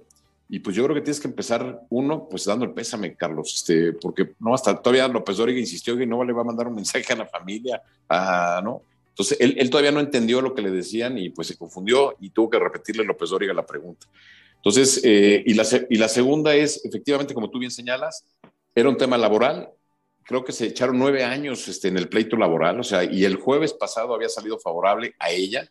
Y 0.49 0.59
pues 0.59 0.77
yo 0.77 0.85
creo 0.85 0.95
que 0.95 1.01
tienes 1.01 1.21
que 1.21 1.29
empezar, 1.29 1.81
uno, 1.89 2.29
pues 2.29 2.45
dando 2.45 2.67
el 2.67 2.73
pésame, 2.73 3.15
Carlos, 3.15 3.55
este, 3.55 3.95
porque 3.95 4.35
no, 4.41 4.55
hasta 4.55 4.77
todavía 4.77 5.09
López 5.09 5.39
Dóriga 5.39 5.59
insistió 5.59 5.97
que 5.97 6.07
no 6.07 6.23
le 6.23 6.35
va 6.35 6.43
a 6.43 6.45
mandar 6.45 6.69
un 6.69 6.75
mensaje 6.75 7.15
a 7.15 7.17
la 7.17 7.27
familia, 7.27 7.81
a, 8.09 8.61
¿no? 8.63 8.83
Entonces, 9.15 9.39
él, 9.39 9.71
todavía 9.71 9.93
no 9.93 10.01
entendió 10.01 10.41
lo 10.41 10.57
que 10.57 10.63
le 10.63 10.73
decían 10.73 11.17
y 11.19 11.31
pues 11.31 11.47
se 11.47 11.57
confundió 11.57 12.17
y 12.21 12.31
tuvo 12.31 12.51
que 12.51 12.59
repetirle 12.59 13.05
López 13.05 13.31
Dóriga 13.31 13.55
la 13.55 13.65
pregunta. 13.65 14.09
Entonces, 14.57 15.01
eh, 15.05 15.41
y, 15.47 15.55
la, 15.55 15.65
y 15.89 15.99
la 15.99 16.09
segunda 16.09 16.53
es, 16.57 16.85
efectivamente, 16.85 17.33
como 17.33 17.49
tú 17.49 17.61
bien 17.61 17.71
señalas, 17.71 18.27
era 18.75 18.89
un 18.89 18.97
tema 18.97 19.17
laboral. 19.17 19.71
Creo 20.25 20.45
que 20.45 20.51
se 20.51 20.67
echaron 20.67 20.99
nueve 20.99 21.23
años 21.23 21.69
este, 21.69 21.87
en 21.87 21.97
el 21.97 22.09
pleito 22.09 22.37
laboral, 22.37 22.81
o 22.81 22.83
sea, 22.83 23.05
y 23.05 23.25
el 23.25 23.37
jueves 23.37 23.73
pasado 23.73 24.17
había 24.17 24.29
salido 24.29 24.59
favorable 24.59 25.15
a 25.21 25.31
ella. 25.31 25.71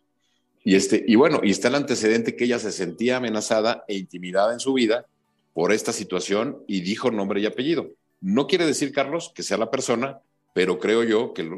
Y, 0.63 0.75
este, 0.75 1.03
y 1.05 1.15
bueno, 1.15 1.41
y 1.43 1.51
está 1.51 1.67
el 1.67 1.75
antecedente 1.75 2.37
que 2.37 2.45
ella 2.45 2.59
se 2.59 2.71
sentía 2.71 3.17
amenazada 3.17 3.83
e 3.89 3.97
intimidada 3.97 4.53
en 4.53 4.61
su 4.61 4.71
vida 4.71 5.05
por 5.53 5.73
esta 5.73 5.91
situación 5.91 6.63
y 6.65 6.79
dijo 6.79 7.11
nombre 7.11 7.41
y 7.41 7.45
apellido. 7.45 7.89
No 8.21 8.47
quiere 8.47 8.65
decir, 8.65 8.93
Carlos, 8.93 9.33
que 9.35 9.43
sea 9.43 9.57
la 9.57 9.69
persona 9.69 10.21
pero 10.53 10.79
creo 10.79 11.03
yo 11.03 11.33
que 11.33 11.49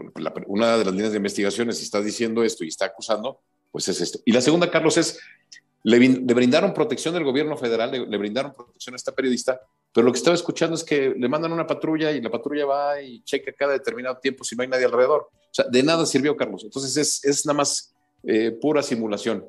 una 0.48 0.78
de 0.78 0.86
las 0.86 0.94
líneas 0.94 1.12
de 1.12 1.18
investigaciones, 1.18 1.82
está 1.82 2.02
diciendo 2.02 2.44
esto 2.44 2.64
y 2.64 2.70
está 2.70 2.86
acusando, 2.86 3.42
pues 3.72 3.88
es 3.90 4.00
esto. 4.00 4.20
Y 4.26 4.32
la 4.32 4.42
segunda, 4.42 4.72
Carlos, 4.72 4.98
es, 4.98 5.20
le, 5.84 6.00
brindaron 6.34 6.74
protección 6.74 7.14
del 7.14 7.26
gobierno 7.26 7.58
federal, 7.58 7.92
le, 7.92 8.18
brindaron 8.18 8.54
protección 8.54 8.94
a 8.94 8.96
esta 8.96 9.14
periodista, 9.14 9.60
pero 9.94 10.06
lo 10.06 10.14
que 10.14 10.18
estaba 10.18 10.36
escuchando 10.36 10.76
es 10.76 10.84
que 10.84 11.14
le 11.16 11.28
mandan 11.28 11.52
una 11.52 11.68
patrulla 11.68 12.12
y 12.12 12.22
la 12.22 12.30
patrulla 12.30 12.66
va 12.66 13.02
y 13.02 13.22
checa 13.24 13.52
cada 13.52 13.74
determinado 13.74 14.18
tiempo 14.18 14.44
si 14.44 14.56
no 14.56 14.64
hay 14.64 14.70
nadie 14.70 14.86
alrededor. 14.86 15.30
O 15.32 15.54
sea, 15.54 15.66
de 15.70 15.84
nada 15.84 16.06
sirvió, 16.06 16.36
Carlos. 16.36 16.64
Entonces 16.64 16.96
es, 16.96 17.24
es 17.26 17.46
nada 17.46 17.58
más 17.58 17.94
eh, 18.24 18.52
pura 18.62 18.82
simulación. 18.82 19.46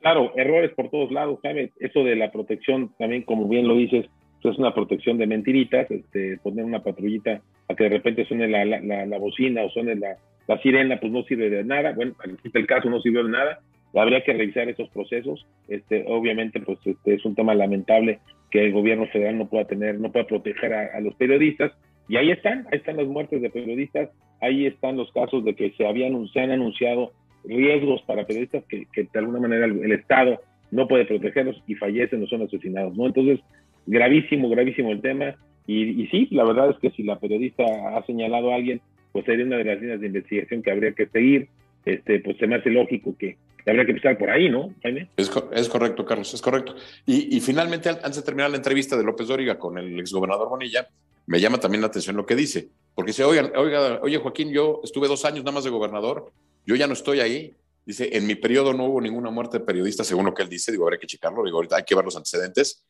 Claro, 0.00 0.32
errores 0.36 0.72
por 0.74 0.90
todos 0.90 1.10
lados, 1.10 1.38
Jaime. 1.42 1.72
Eso 1.80 2.04
de 2.04 2.14
la 2.14 2.30
protección, 2.30 2.94
también 2.98 3.22
como 3.22 3.48
bien 3.48 3.66
lo 3.66 3.74
dices, 3.74 4.06
es 4.50 4.58
una 4.58 4.74
protección 4.74 5.18
de 5.18 5.26
mentiritas, 5.26 5.90
este, 5.90 6.38
poner 6.42 6.64
una 6.64 6.82
patrullita 6.82 7.40
a 7.68 7.74
que 7.74 7.84
de 7.84 7.90
repente 7.90 8.24
suene 8.26 8.48
la, 8.48 8.64
la, 8.64 9.18
bocina 9.18 9.62
o 9.62 9.70
suene 9.70 9.94
la, 9.94 10.16
la, 10.46 10.58
sirena, 10.58 10.98
pues 11.00 11.12
no 11.12 11.22
sirve 11.22 11.50
de 11.50 11.64
nada. 11.64 11.92
Bueno, 11.92 12.14
en 12.24 12.38
el 12.52 12.66
caso 12.66 12.90
no 12.90 13.00
sirvió 13.00 13.24
de 13.24 13.30
nada. 13.30 13.60
Habría 13.94 14.22
que 14.22 14.32
revisar 14.32 14.68
esos 14.68 14.88
procesos. 14.90 15.46
Este, 15.68 16.04
obviamente, 16.08 16.60
pues 16.60 16.78
este, 16.84 17.14
es 17.14 17.24
un 17.24 17.34
tema 17.34 17.54
lamentable 17.54 18.18
que 18.50 18.66
el 18.66 18.72
gobierno 18.72 19.06
federal 19.06 19.38
no 19.38 19.48
pueda 19.48 19.64
tener, 19.64 19.98
no 19.98 20.12
pueda 20.12 20.26
proteger 20.26 20.74
a, 20.74 21.00
los 21.00 21.14
periodistas. 21.14 21.72
Y 22.08 22.16
ahí 22.16 22.30
están, 22.30 22.66
ahí 22.70 22.78
están 22.78 22.96
las 22.96 23.06
muertes 23.06 23.40
de 23.40 23.50
periodistas, 23.50 24.10
ahí 24.40 24.66
están 24.66 24.96
los 24.96 25.10
casos 25.12 25.44
de 25.44 25.54
que 25.54 25.70
se 25.72 25.86
habían 25.86 26.28
se 26.28 26.40
han 26.40 26.50
anunciado 26.50 27.12
riesgos 27.44 28.02
para 28.02 28.26
periodistas 28.26 28.64
que, 28.64 28.86
que 28.92 29.04
de 29.04 29.18
alguna 29.18 29.40
manera 29.40 29.64
el, 29.66 29.84
el 29.84 29.92
Estado 29.92 30.40
no 30.70 30.88
puede 30.88 31.04
protegerlos 31.04 31.62
y 31.66 31.76
fallecen 31.76 32.22
o 32.22 32.26
son 32.26 32.42
asesinados, 32.42 32.96
¿no? 32.96 33.06
Entonces, 33.06 33.40
gravísimo, 33.86 34.48
gravísimo 34.48 34.92
el 34.92 35.00
tema. 35.00 35.36
Y, 35.66 36.06
sí, 36.08 36.28
la 36.30 36.44
verdad 36.44 36.70
es 36.70 36.76
que 36.78 36.90
si 36.90 37.02
la 37.02 37.18
periodista 37.18 37.64
ha 37.64 38.04
señalado 38.04 38.52
a 38.52 38.56
alguien, 38.56 38.80
pues 39.12 39.24
sería 39.24 39.46
una 39.46 39.56
de 39.56 39.64
las 39.64 39.80
líneas 39.80 40.00
de 40.00 40.06
investigación 40.08 40.62
que 40.62 40.70
habría 40.70 40.92
que 40.92 41.06
seguir. 41.06 41.48
Este, 41.84 42.20
pues 42.20 42.36
se 42.38 42.46
me 42.46 42.56
hace 42.56 42.70
lógico 42.70 43.14
que 43.18 43.36
habría 43.66 43.84
que 43.84 43.92
empezar 43.92 44.18
por 44.18 44.30
ahí, 44.30 44.48
¿no, 44.50 44.74
Jaime? 44.82 45.08
Es, 45.16 45.30
es 45.52 45.68
correcto, 45.68 46.04
Carlos, 46.04 46.32
es 46.34 46.42
correcto. 46.42 46.74
Y, 47.06 47.36
y, 47.36 47.40
finalmente, 47.40 47.88
antes 47.88 48.16
de 48.16 48.22
terminar 48.22 48.50
la 48.50 48.58
entrevista 48.58 48.96
de 48.96 49.04
López 49.04 49.26
Dóriga 49.26 49.58
con 49.58 49.78
el 49.78 49.98
exgobernador 49.98 50.48
Bonilla, 50.48 50.86
me 51.26 51.40
llama 51.40 51.58
también 51.58 51.80
la 51.80 51.86
atención 51.86 52.16
lo 52.16 52.26
que 52.26 52.36
dice. 52.36 52.68
Porque 52.94 53.10
dice, 53.10 53.24
oiga, 53.24 53.50
oiga, 53.56 54.00
oye, 54.02 54.18
Joaquín, 54.18 54.52
yo 54.52 54.80
estuve 54.84 55.08
dos 55.08 55.24
años 55.24 55.44
nada 55.44 55.54
más 55.54 55.64
de 55.64 55.70
gobernador, 55.70 56.30
yo 56.66 56.76
ya 56.76 56.86
no 56.86 56.92
estoy 56.92 57.20
ahí, 57.20 57.54
Dice, 57.86 58.16
en 58.16 58.26
mi 58.26 58.34
periodo 58.34 58.72
no 58.72 58.86
hubo 58.86 59.00
ninguna 59.00 59.30
muerte 59.30 59.58
de 59.58 59.64
periodista, 59.64 60.04
según 60.04 60.24
lo 60.24 60.32
que 60.32 60.42
él 60.42 60.48
dice. 60.48 60.72
Digo, 60.72 60.84
habría 60.84 60.98
que 60.98 61.06
checarlo. 61.06 61.44
Digo, 61.44 61.58
ahorita 61.58 61.76
hay 61.76 61.84
que 61.84 61.94
ver 61.94 62.04
los 62.04 62.16
antecedentes. 62.16 62.82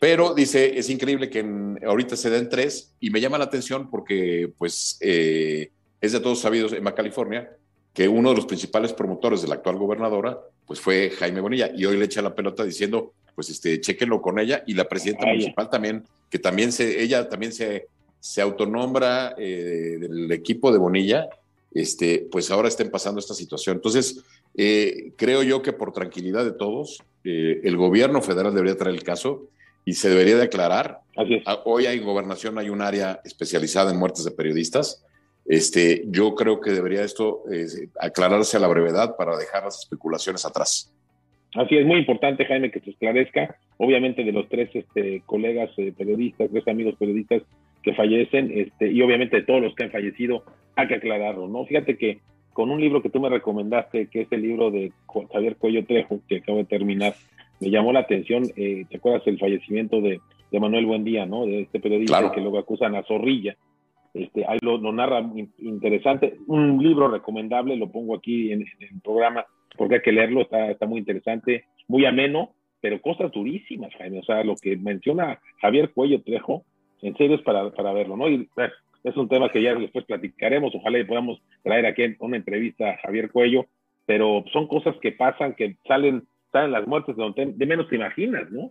Pero 0.00 0.34
dice, 0.34 0.76
es 0.76 0.90
increíble 0.90 1.30
que 1.30 1.44
ahorita 1.86 2.16
se 2.16 2.30
den 2.30 2.48
tres 2.48 2.94
y 2.98 3.10
me 3.10 3.20
llama 3.20 3.38
la 3.38 3.44
atención 3.44 3.88
porque, 3.88 4.52
pues, 4.58 4.98
eh, 5.00 5.70
es 6.00 6.12
de 6.12 6.20
todos 6.20 6.40
sabidos 6.40 6.72
en 6.72 6.84
California 6.84 7.48
que 7.94 8.08
uno 8.08 8.30
de 8.30 8.36
los 8.36 8.46
principales 8.46 8.92
promotores 8.92 9.42
de 9.42 9.48
la 9.48 9.56
actual 9.56 9.76
gobernadora, 9.76 10.38
pues 10.66 10.80
fue 10.80 11.10
Jaime 11.10 11.40
Bonilla. 11.40 11.70
Y 11.74 11.84
hoy 11.84 11.96
le 11.96 12.06
echa 12.06 12.20
la 12.20 12.34
pelota 12.34 12.64
diciendo, 12.64 13.12
pues, 13.36 13.50
este, 13.50 13.80
chequenlo 13.80 14.20
con 14.20 14.40
ella 14.40 14.64
y 14.66 14.74
la 14.74 14.88
presidenta 14.88 15.26
municipal 15.26 15.70
también, 15.70 16.04
que 16.28 16.40
también 16.40 16.72
se, 16.72 17.00
ella 17.00 17.28
también 17.28 17.52
se, 17.52 17.86
se 18.18 18.42
autonombra 18.42 19.36
eh, 19.38 19.98
del 20.00 20.30
equipo 20.32 20.72
de 20.72 20.78
Bonilla 20.78 21.28
este, 21.72 22.26
pues 22.30 22.50
ahora 22.50 22.68
estén 22.68 22.90
pasando 22.90 23.20
esta 23.20 23.34
situación. 23.34 23.76
Entonces, 23.76 24.24
eh, 24.56 25.12
creo 25.16 25.42
yo 25.42 25.62
que 25.62 25.72
por 25.72 25.92
tranquilidad 25.92 26.44
de 26.44 26.52
todos, 26.52 27.02
eh, 27.24 27.60
el 27.64 27.76
gobierno 27.76 28.22
federal 28.22 28.54
debería 28.54 28.76
traer 28.76 28.94
el 28.94 29.02
caso 29.02 29.48
y 29.84 29.94
se 29.94 30.08
debería 30.08 30.36
de 30.36 30.44
aclarar. 30.44 31.00
Ah, 31.46 31.60
hoy 31.64 31.86
hay 31.86 31.98
en 31.98 32.04
gobernación, 32.04 32.58
hay 32.58 32.70
un 32.70 32.82
área 32.82 33.20
especializada 33.24 33.90
en 33.90 33.98
muertes 33.98 34.24
de 34.24 34.30
periodistas. 34.30 35.04
Este, 35.46 36.04
yo 36.06 36.34
creo 36.34 36.60
que 36.60 36.70
debería 36.70 37.02
esto 37.02 37.42
eh, 37.50 37.66
aclararse 37.98 38.56
a 38.56 38.60
la 38.60 38.68
brevedad 38.68 39.16
para 39.16 39.36
dejar 39.36 39.64
las 39.64 39.80
especulaciones 39.80 40.44
atrás. 40.44 40.92
Así 41.54 41.76
es, 41.76 41.84
muy 41.84 41.98
importante, 41.98 42.44
Jaime, 42.44 42.70
que 42.70 42.80
se 42.80 42.90
esclarezca. 42.90 43.56
Obviamente 43.76 44.22
de 44.22 44.30
los 44.30 44.48
tres 44.48 44.70
este, 44.74 45.22
colegas 45.26 45.70
periodistas, 45.96 46.50
tres 46.50 46.68
amigos 46.68 46.94
periodistas 46.96 47.42
que 47.82 47.94
fallecen, 47.94 48.50
este, 48.54 48.90
y 48.90 49.02
obviamente 49.02 49.36
de 49.36 49.42
todos 49.42 49.62
los 49.62 49.74
que 49.74 49.84
han 49.84 49.90
fallecido, 49.90 50.44
hay 50.76 50.88
que 50.88 50.96
aclararlo, 50.96 51.48
¿no? 51.48 51.64
Fíjate 51.64 51.96
que 51.96 52.20
con 52.52 52.70
un 52.70 52.80
libro 52.80 53.02
que 53.02 53.10
tú 53.10 53.20
me 53.20 53.28
recomendaste, 53.28 54.08
que 54.08 54.22
es 54.22 54.32
el 54.32 54.42
libro 54.42 54.70
de 54.70 54.92
Javier 55.32 55.56
Cuello 55.56 55.84
Trejo, 55.84 56.20
que 56.28 56.38
acabo 56.38 56.58
de 56.58 56.64
terminar, 56.64 57.14
me 57.60 57.70
llamó 57.70 57.92
la 57.92 58.00
atención, 58.00 58.44
eh, 58.56 58.84
¿te 58.88 58.96
acuerdas 58.96 59.26
el 59.26 59.38
fallecimiento 59.38 60.00
de 60.00 60.20
de 60.50 60.60
Manuel 60.60 60.86
Buendía, 60.86 61.26
¿no? 61.26 61.46
De 61.46 61.62
este 61.62 61.80
periodista 61.80 62.32
que 62.32 62.40
luego 62.40 62.58
acusan 62.58 62.94
a 62.94 63.02
Zorrilla. 63.04 63.56
Este, 64.12 64.44
ahí 64.46 64.58
lo, 64.60 64.78
narra 64.92 65.24
interesante. 65.58 66.36
Un 66.46 66.82
libro 66.82 67.08
recomendable, 67.08 67.76
lo 67.76 67.90
pongo 67.90 68.16
aquí 68.16 68.52
en, 68.52 68.62
el 68.62 69.00
programa 69.02 69.46
porque 69.76 69.96
hay 69.96 70.02
que 70.02 70.12
leerlo, 70.12 70.42
está, 70.42 70.70
está 70.70 70.86
muy 70.86 70.98
interesante, 70.98 71.64
muy 71.86 72.04
ameno, 72.04 72.50
pero 72.80 73.00
cosas 73.00 73.30
durísimas, 73.30 73.94
Jaime. 73.94 74.18
O 74.18 74.24
sea, 74.24 74.42
lo 74.42 74.56
que 74.56 74.76
menciona 74.76 75.40
Javier 75.60 75.90
Cuello 75.90 76.22
Trejo, 76.22 76.64
en 77.02 77.16
serio 77.16 77.36
es 77.36 77.42
para, 77.42 77.70
para 77.70 77.92
verlo, 77.92 78.16
¿no? 78.16 78.28
Y 78.28 78.48
es 79.04 79.16
un 79.16 79.28
tema 79.28 79.50
que 79.50 79.62
ya 79.62 79.74
después 79.74 80.04
platicaremos. 80.04 80.74
Ojalá 80.74 80.98
y 80.98 81.04
podamos 81.04 81.40
traer 81.62 81.86
aquí 81.86 82.02
una 82.18 82.36
entrevista 82.36 82.90
a 82.90 82.96
Javier 82.98 83.30
Cuello, 83.30 83.66
pero 84.06 84.44
son 84.52 84.66
cosas 84.66 84.94
que 85.00 85.12
pasan, 85.12 85.54
que 85.54 85.76
salen, 85.86 86.26
salen 86.52 86.72
las 86.72 86.86
muertes 86.86 87.16
de 87.16 87.22
donde 87.22 87.46
de 87.46 87.66
menos 87.66 87.88
te 87.88 87.96
imaginas, 87.96 88.50
¿no? 88.50 88.70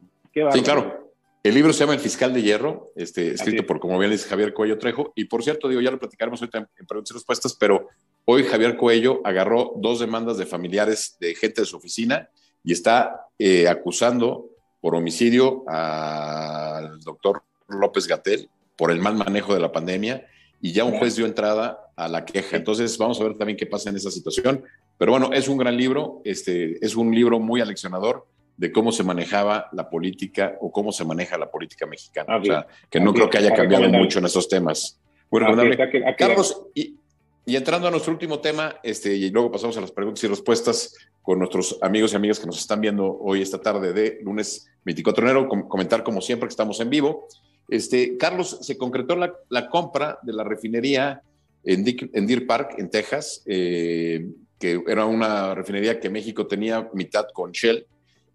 sí, 0.52 0.62
claro. 0.62 1.10
El 1.42 1.54
libro 1.56 1.72
se 1.72 1.80
llama 1.80 1.94
El 1.94 2.02
Fiscal 2.02 2.34
de 2.34 2.42
Hierro, 2.42 2.88
este, 2.98 3.32
escrito 3.32 3.66
por, 3.66 3.80
como 3.80 3.98
bien 3.98 4.12
dice 4.12 4.28
Javier 4.28 4.54
Cuello 4.54 4.78
Trejo. 4.78 5.14
Y 5.16 5.24
por 5.24 5.42
cierto, 5.42 5.70
digo, 5.70 5.80
ya 5.80 5.90
lo 5.90 5.98
platicaremos 5.98 6.42
ahorita 6.42 6.58
en, 6.78 6.86
preguntas 6.86 7.12
y 7.12 7.14
respuestas, 7.14 7.56
pero 7.58 7.88
hoy 8.26 8.44
Javier 8.44 8.76
Cuello 8.76 9.22
agarró 9.24 9.72
dos 9.78 10.02
demandas 10.02 10.38
de 10.38 10.46
familiares 10.46 11.16
de 11.22 11.34
gente 11.36 11.62
de 11.62 11.66
su 11.66 11.78
oficina 11.78 12.30
y 12.62 12.74
está 12.74 13.28
eh, 13.40 13.70
acusando 13.70 14.50
por 14.82 14.96
homicidio 14.96 15.64
al 15.68 17.00
doctor 17.00 17.44
López 17.70 18.08
Gatel 18.08 18.50
por 18.76 18.92
el 18.92 19.00
mal 19.00 19.16
manejo 19.16 19.54
de 19.54 19.60
la 19.60 19.72
pandemia 19.72 20.26
y 20.62 20.74
ya 20.74 20.84
un 20.84 20.98
juez 20.98 21.16
dio 21.16 21.26
entrada 21.26 21.92
a 21.96 22.08
la 22.08 22.26
queja. 22.26 22.58
Entonces 22.58 22.98
vamos 22.98 23.20
a 23.20 23.24
ver 23.24 23.38
también 23.38 23.58
qué 23.58 23.66
pasa 23.66 23.90
en 23.90 23.96
esa 23.96 24.12
situación. 24.12 24.64
Pero 24.98 25.12
bueno, 25.12 25.32
es 25.34 25.48
un 25.48 25.58
gran 25.58 25.78
libro, 25.78 26.22
este, 26.26 26.84
es 26.86 26.96
un 26.96 27.14
libro 27.14 27.40
muy 27.40 27.62
aleccionador 27.62 28.26
de 28.58 28.72
cómo 28.74 28.92
se 28.92 29.04
manejaba 29.04 29.70
la 29.72 29.90
política 29.90 30.58
o 30.60 30.72
cómo 30.72 30.92
se 30.92 31.06
maneja 31.06 31.38
la 31.38 31.50
política 31.50 31.86
mexicana. 31.86 32.38
o 32.38 32.44
sea, 32.44 32.68
que 32.90 33.00
no 33.00 33.14
creo 33.14 33.30
que 33.30 33.38
haya 33.38 33.54
cambiado 33.54 33.88
mucho 33.88 34.20
en 34.20 34.26
estos 34.26 34.50
temas. 34.50 35.00
Bueno, 35.32 35.48
Carlos, 36.18 36.66
y, 36.74 36.98
entrando 37.46 37.88
a 37.88 37.92
nuestro 37.92 38.12
último 38.12 38.40
tema, 38.40 38.76
este, 38.84 39.16
y 39.16 39.30
luego 39.30 39.50
pasamos 39.50 39.78
a 39.78 39.82
las 39.82 39.92
preguntas 39.92 40.24
y 40.24 40.28
respuestas 40.28 40.94
con 41.22 41.40
nuestros 41.40 41.78
amigos 41.82 42.12
y 42.12 42.18
amigas 42.18 42.40
que 42.40 42.48
nos 42.48 42.60
están 42.60 42.82
viendo 42.82 43.18
hoy, 43.22 43.42
esta 43.42 43.62
tarde 43.62 43.94
de 43.94 44.20
lunes 44.24 44.70
24 44.84 45.26
de 45.26 45.32
enero, 45.32 45.48
comentar 45.70 46.04
como 46.04 46.20
siempre 46.20 46.48
que 46.48 46.54
estamos 46.54 46.80
en 46.82 46.90
vivo. 46.90 47.28
Este, 47.70 48.18
Carlos, 48.18 48.60
se 48.62 48.78
concretó 48.78 49.16
la, 49.16 49.70
compra 49.70 50.20
de 50.24 50.34
la 50.34 50.44
refinería 50.44 51.22
en, 51.64 51.84
Deer 51.84 52.48
Park, 52.48 52.76
en 52.78 52.90
Texas, 52.90 53.44
eh, 53.46 54.28
que 54.58 54.82
era 54.88 55.06
una 55.06 55.56
refinería 55.56 56.00
que 56.00 56.10
México 56.10 56.48
tenía 56.48 56.90
mitad 56.94 57.28
con 57.34 57.52
Shell 57.52 57.86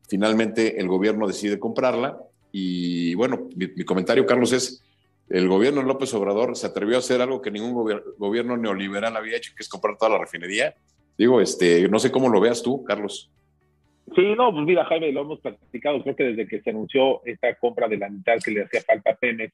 Finalmente 0.09 0.81
el 0.81 0.89
gobierno 0.89 1.27
decide 1.27 1.59
comprarla 1.59 2.19
y 2.53 3.15
bueno, 3.15 3.49
mi, 3.57 3.85
comentario, 3.85 4.27
Carlos, 4.27 4.53
es, 4.53 4.83
el 5.29 5.49
gobierno 5.49 5.81
de 5.81 5.87
López 5.87 6.13
Obrador 6.15 6.57
se 6.57 6.67
atrevió 6.67 6.97
a 6.97 6.99
hacer 6.99 7.21
algo 7.21 7.41
que 7.41 7.51
ningún 7.51 7.73
gobierno 8.19 8.57
neoliberal 8.57 9.17
había 9.17 9.37
hecho, 9.37 9.53
que 9.57 9.63
es 9.63 9.69
comprar 9.69 9.97
toda 9.97 10.13
la 10.13 10.19
refinería. 10.19 10.75
Digo, 11.17 11.41
este, 11.41 11.89
no 11.89 11.99
sé 11.99 12.13
cómo 12.13 12.29
lo 12.29 12.41
veas 12.41 12.63
tú, 12.63 12.85
Carlos. 12.85 13.31
Sí, 14.15 14.35
no, 14.37 14.53
pues 14.53 14.67
mira, 14.67 14.85
Jaime, 14.85 15.13
lo 15.13 15.23
hemos 15.23 15.41
platicado, 15.41 16.03
creo 16.03 16.17
que 16.17 16.25
desde 16.25 16.47
que 16.47 16.61
se 16.61 16.71
anunció 16.71 17.25
esta 17.25 17.55
compra 17.55 17.89
de 17.89 17.97
la 17.97 18.11
mitad 18.11 18.35
que 18.45 18.51
le 18.51 18.63
hacía 18.63 18.83
falta 18.83 19.13
a 19.13 19.17
Pemex, 19.17 19.53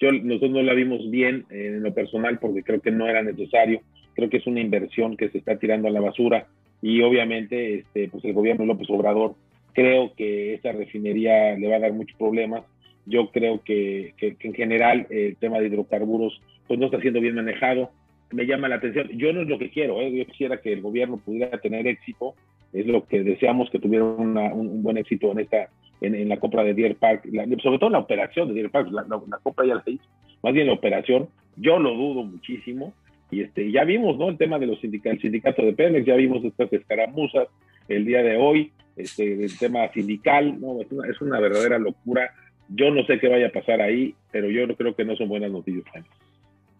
yo, 0.00 0.10
nosotros 0.10 0.50
no 0.50 0.62
la 0.62 0.74
vimos 0.74 1.08
bien 1.10 1.46
en 1.50 1.82
lo 1.82 1.94
personal 1.94 2.38
porque 2.40 2.64
creo 2.64 2.80
que 2.80 2.90
no 2.90 3.08
era 3.08 3.22
necesario, 3.22 3.80
creo 4.14 4.28
que 4.28 4.38
es 4.38 4.46
una 4.46 4.60
inversión 4.60 5.16
que 5.16 5.28
se 5.28 5.38
está 5.38 5.56
tirando 5.58 5.86
a 5.86 5.92
la 5.92 6.00
basura 6.00 6.48
y 6.82 7.00
obviamente 7.02 7.78
este, 7.78 8.08
pues 8.08 8.24
el 8.24 8.32
gobierno 8.32 8.66
López 8.66 8.90
Obrador 8.90 9.36
Creo 9.74 10.12
que 10.14 10.54
esa 10.54 10.72
refinería 10.72 11.56
le 11.56 11.68
va 11.68 11.76
a 11.76 11.80
dar 11.80 11.92
muchos 11.92 12.16
problemas. 12.18 12.62
Yo 13.06 13.30
creo 13.30 13.62
que, 13.64 14.14
en 14.18 14.54
general 14.54 15.06
el 15.10 15.36
tema 15.36 15.58
de 15.58 15.66
hidrocarburos 15.66 16.40
pues 16.68 16.78
no 16.78 16.86
está 16.86 17.00
siendo 17.00 17.20
bien 17.20 17.34
manejado. 17.34 17.90
Me 18.32 18.46
llama 18.46 18.68
la 18.68 18.76
atención. 18.76 19.08
Yo 19.16 19.32
no 19.32 19.42
es 19.42 19.48
lo 19.48 19.58
que 19.58 19.70
quiero. 19.70 20.00
¿eh? 20.00 20.12
Yo 20.12 20.26
quisiera 20.26 20.60
que 20.60 20.72
el 20.72 20.82
gobierno 20.82 21.18
pudiera 21.18 21.58
tener 21.58 21.86
éxito. 21.86 22.34
Es 22.72 22.86
lo 22.86 23.06
que 23.06 23.22
deseamos 23.22 23.70
que 23.70 23.78
tuviera 23.78 24.04
un, 24.04 24.82
buen 24.82 24.96
éxito 24.96 25.30
en 25.32 25.40
esta 25.40 25.68
en, 26.00 26.28
la 26.28 26.38
compra 26.38 26.64
de 26.64 26.74
Deer 26.74 26.96
Park, 26.96 27.24
sobre 27.62 27.78
todo 27.78 27.90
la 27.90 27.98
operación 27.98 28.48
de 28.48 28.54
Deer 28.54 28.70
Park. 28.70 28.88
La, 28.90 29.04
compra 29.42 29.66
ya 29.66 29.74
la 29.74 29.82
hizo. 29.86 30.04
Más 30.42 30.54
bien 30.54 30.66
la 30.66 30.72
operación. 30.72 31.28
Yo 31.56 31.78
lo 31.78 31.94
dudo 31.94 32.24
muchísimo. 32.24 32.94
Y 33.30 33.40
este, 33.40 33.70
ya 33.70 33.84
vimos, 33.84 34.18
¿no? 34.18 34.28
El 34.28 34.36
tema 34.36 34.58
de 34.58 34.66
los 34.66 34.80
sindicatos, 34.80 35.20
sindicato 35.20 35.62
de 35.62 35.72
Pemex, 35.72 36.04
ya 36.04 36.16
vimos 36.16 36.44
estas 36.44 36.70
escaramuzas 36.72 37.48
el 37.88 38.04
día 38.04 38.22
de 38.22 38.36
hoy 38.36 38.72
este, 38.96 39.44
el 39.44 39.58
tema 39.58 39.90
sindical, 39.92 40.60
¿no? 40.60 40.80
es, 40.80 41.20
una, 41.20 41.40
verdadera 41.40 41.78
locura. 41.78 42.30
Yo 42.68 42.90
no 42.90 43.04
sé 43.04 43.18
qué 43.18 43.28
vaya 43.28 43.48
a 43.48 43.52
pasar 43.52 43.80
ahí, 43.80 44.14
pero 44.30 44.50
yo 44.50 44.66
creo 44.76 44.94
que 44.94 45.04
no 45.04 45.16
son 45.16 45.28
buenas 45.28 45.50
noticias. 45.50 45.84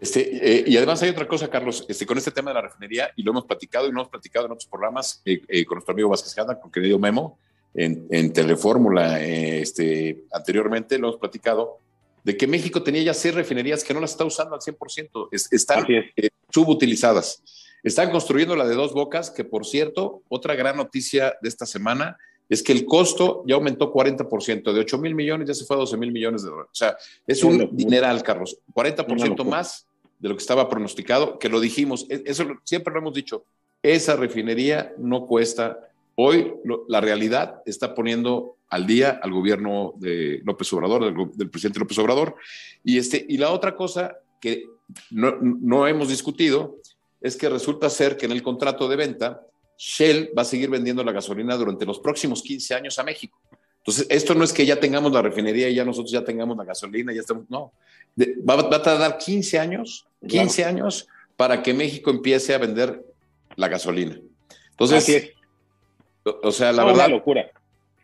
Este, 0.02 0.58
eh, 0.58 0.64
y 0.66 0.76
además 0.76 1.00
hay 1.04 1.10
otra 1.10 1.28
cosa, 1.28 1.48
Carlos, 1.48 1.86
este, 1.88 2.04
con 2.04 2.18
este 2.18 2.32
tema 2.32 2.50
de 2.50 2.54
la 2.54 2.62
refinería, 2.62 3.12
y 3.14 3.22
lo 3.22 3.30
hemos 3.30 3.44
platicado 3.44 3.86
y 3.86 3.92
lo 3.92 4.00
hemos 4.00 4.08
platicado 4.08 4.46
en 4.46 4.52
otros 4.52 4.66
programas 4.66 5.22
eh, 5.24 5.40
eh, 5.46 5.64
con 5.64 5.76
nuestro 5.76 5.92
amigo 5.92 6.08
Vázquez 6.08 6.34
Jada, 6.34 6.58
con 6.58 6.72
querido 6.72 6.98
Memo, 6.98 7.38
en, 7.72 8.08
en 8.10 8.32
Telefórmula, 8.32 9.22
este, 9.22 10.24
anteriormente 10.32 10.98
lo 10.98 11.06
hemos 11.06 11.20
platicado, 11.20 11.78
de 12.24 12.36
que 12.36 12.48
México 12.48 12.82
tenía 12.82 13.00
ya 13.04 13.14
seis 13.14 13.32
refinerías 13.32 13.84
que 13.84 13.94
no 13.94 14.00
las 14.00 14.10
está 14.10 14.24
usando 14.24 14.56
al 14.56 14.60
100%, 14.60 15.28
están 15.30 15.86
subutilizadas. 16.50 17.40
Están 17.84 18.10
construyendo 18.10 18.56
la 18.56 18.66
de 18.66 18.74
dos 18.74 18.94
bocas, 18.94 19.30
que 19.30 19.44
por 19.44 19.64
cierto, 19.64 20.22
otra 20.28 20.56
gran 20.56 20.76
noticia 20.76 21.36
de 21.40 21.48
esta 21.48 21.64
semana 21.64 22.18
es 22.48 22.64
que 22.64 22.72
el 22.72 22.86
costo 22.86 23.44
ya 23.46 23.54
aumentó 23.54 23.92
40%, 23.92 24.72
de 24.72 24.80
8 24.80 24.98
mil 24.98 25.14
millones 25.14 25.46
ya 25.46 25.54
se 25.54 25.64
fue 25.64 25.76
a 25.76 25.78
12 25.78 25.96
mil 25.96 26.10
millones 26.10 26.42
de 26.42 26.50
dólares. 26.50 26.70
O 26.72 26.74
sea, 26.74 26.96
es 27.24 27.44
un 27.44 27.70
dineral, 27.76 28.20
Carlos, 28.24 28.58
40% 28.74 29.44
más 29.44 29.86
de 30.22 30.28
lo 30.28 30.36
que 30.36 30.40
estaba 30.40 30.68
pronosticado, 30.68 31.38
que 31.38 31.48
lo 31.48 31.60
dijimos, 31.60 32.06
e-, 32.08 32.22
eso 32.24 32.46
siempre 32.64 32.94
lo 32.94 33.00
hemos 33.00 33.12
dicho, 33.12 33.44
esa 33.82 34.14
refinería 34.14 34.94
no 34.96 35.26
cuesta. 35.26 35.88
Hoy 36.14 36.54
la 36.88 37.00
realidad 37.00 37.60
está 37.66 37.94
poniendo 37.94 38.56
al 38.68 38.86
día 38.86 39.18
al 39.22 39.32
gobierno 39.32 39.94
de 39.96 40.40
López 40.44 40.72
Obrador, 40.72 41.34
del, 41.36 41.50
presidente 41.50 41.80
López 41.80 41.98
Obrador. 41.98 42.36
Y, 42.84 42.98
este, 42.98 43.26
y 43.28 43.36
la 43.36 43.50
otra 43.50 43.74
cosa 43.74 44.16
que 44.40 44.64
no, 45.10 45.36
no 45.40 45.88
hemos 45.88 46.08
discutido 46.08 46.76
es 47.20 47.36
que 47.36 47.48
resulta 47.48 47.90
ser 47.90 48.16
que 48.16 48.26
en 48.26 48.32
el 48.32 48.42
contrato 48.42 48.88
de 48.88 48.96
venta, 48.96 49.42
Shell 49.76 50.30
va 50.36 50.42
a 50.42 50.46
seguir 50.46 50.70
vendiendo 50.70 51.02
la 51.02 51.12
gasolina 51.12 51.56
durante 51.56 51.84
los 51.84 51.98
próximos 51.98 52.42
15 52.42 52.74
años 52.74 52.98
a 52.98 53.02
México. 53.02 53.40
Entonces, 53.82 54.06
esto 54.10 54.34
no 54.34 54.44
es 54.44 54.52
que 54.52 54.64
ya 54.64 54.78
tengamos 54.78 55.12
la 55.12 55.22
refinería 55.22 55.68
y 55.68 55.74
ya 55.74 55.84
nosotros 55.84 56.12
ya 56.12 56.24
tengamos 56.24 56.56
la 56.56 56.64
gasolina, 56.64 57.12
ya 57.12 57.20
estamos, 57.20 57.50
no. 57.50 57.72
va, 58.16 58.54
a 58.54 58.82
tardar 58.82 59.18
15 59.18 59.58
años, 59.58 60.06
15 60.28 60.64
años 60.64 61.08
para 61.36 61.64
que 61.64 61.74
México 61.74 62.10
empiece 62.10 62.54
a 62.54 62.58
vender 62.58 63.02
la 63.56 63.66
gasolina. 63.66 64.16
Entonces, 64.70 65.32
o, 66.22 66.52
sea, 66.52 66.70
la 66.72 66.84
verdad. 66.84 67.06
Una 67.06 67.16
locura, 67.16 67.50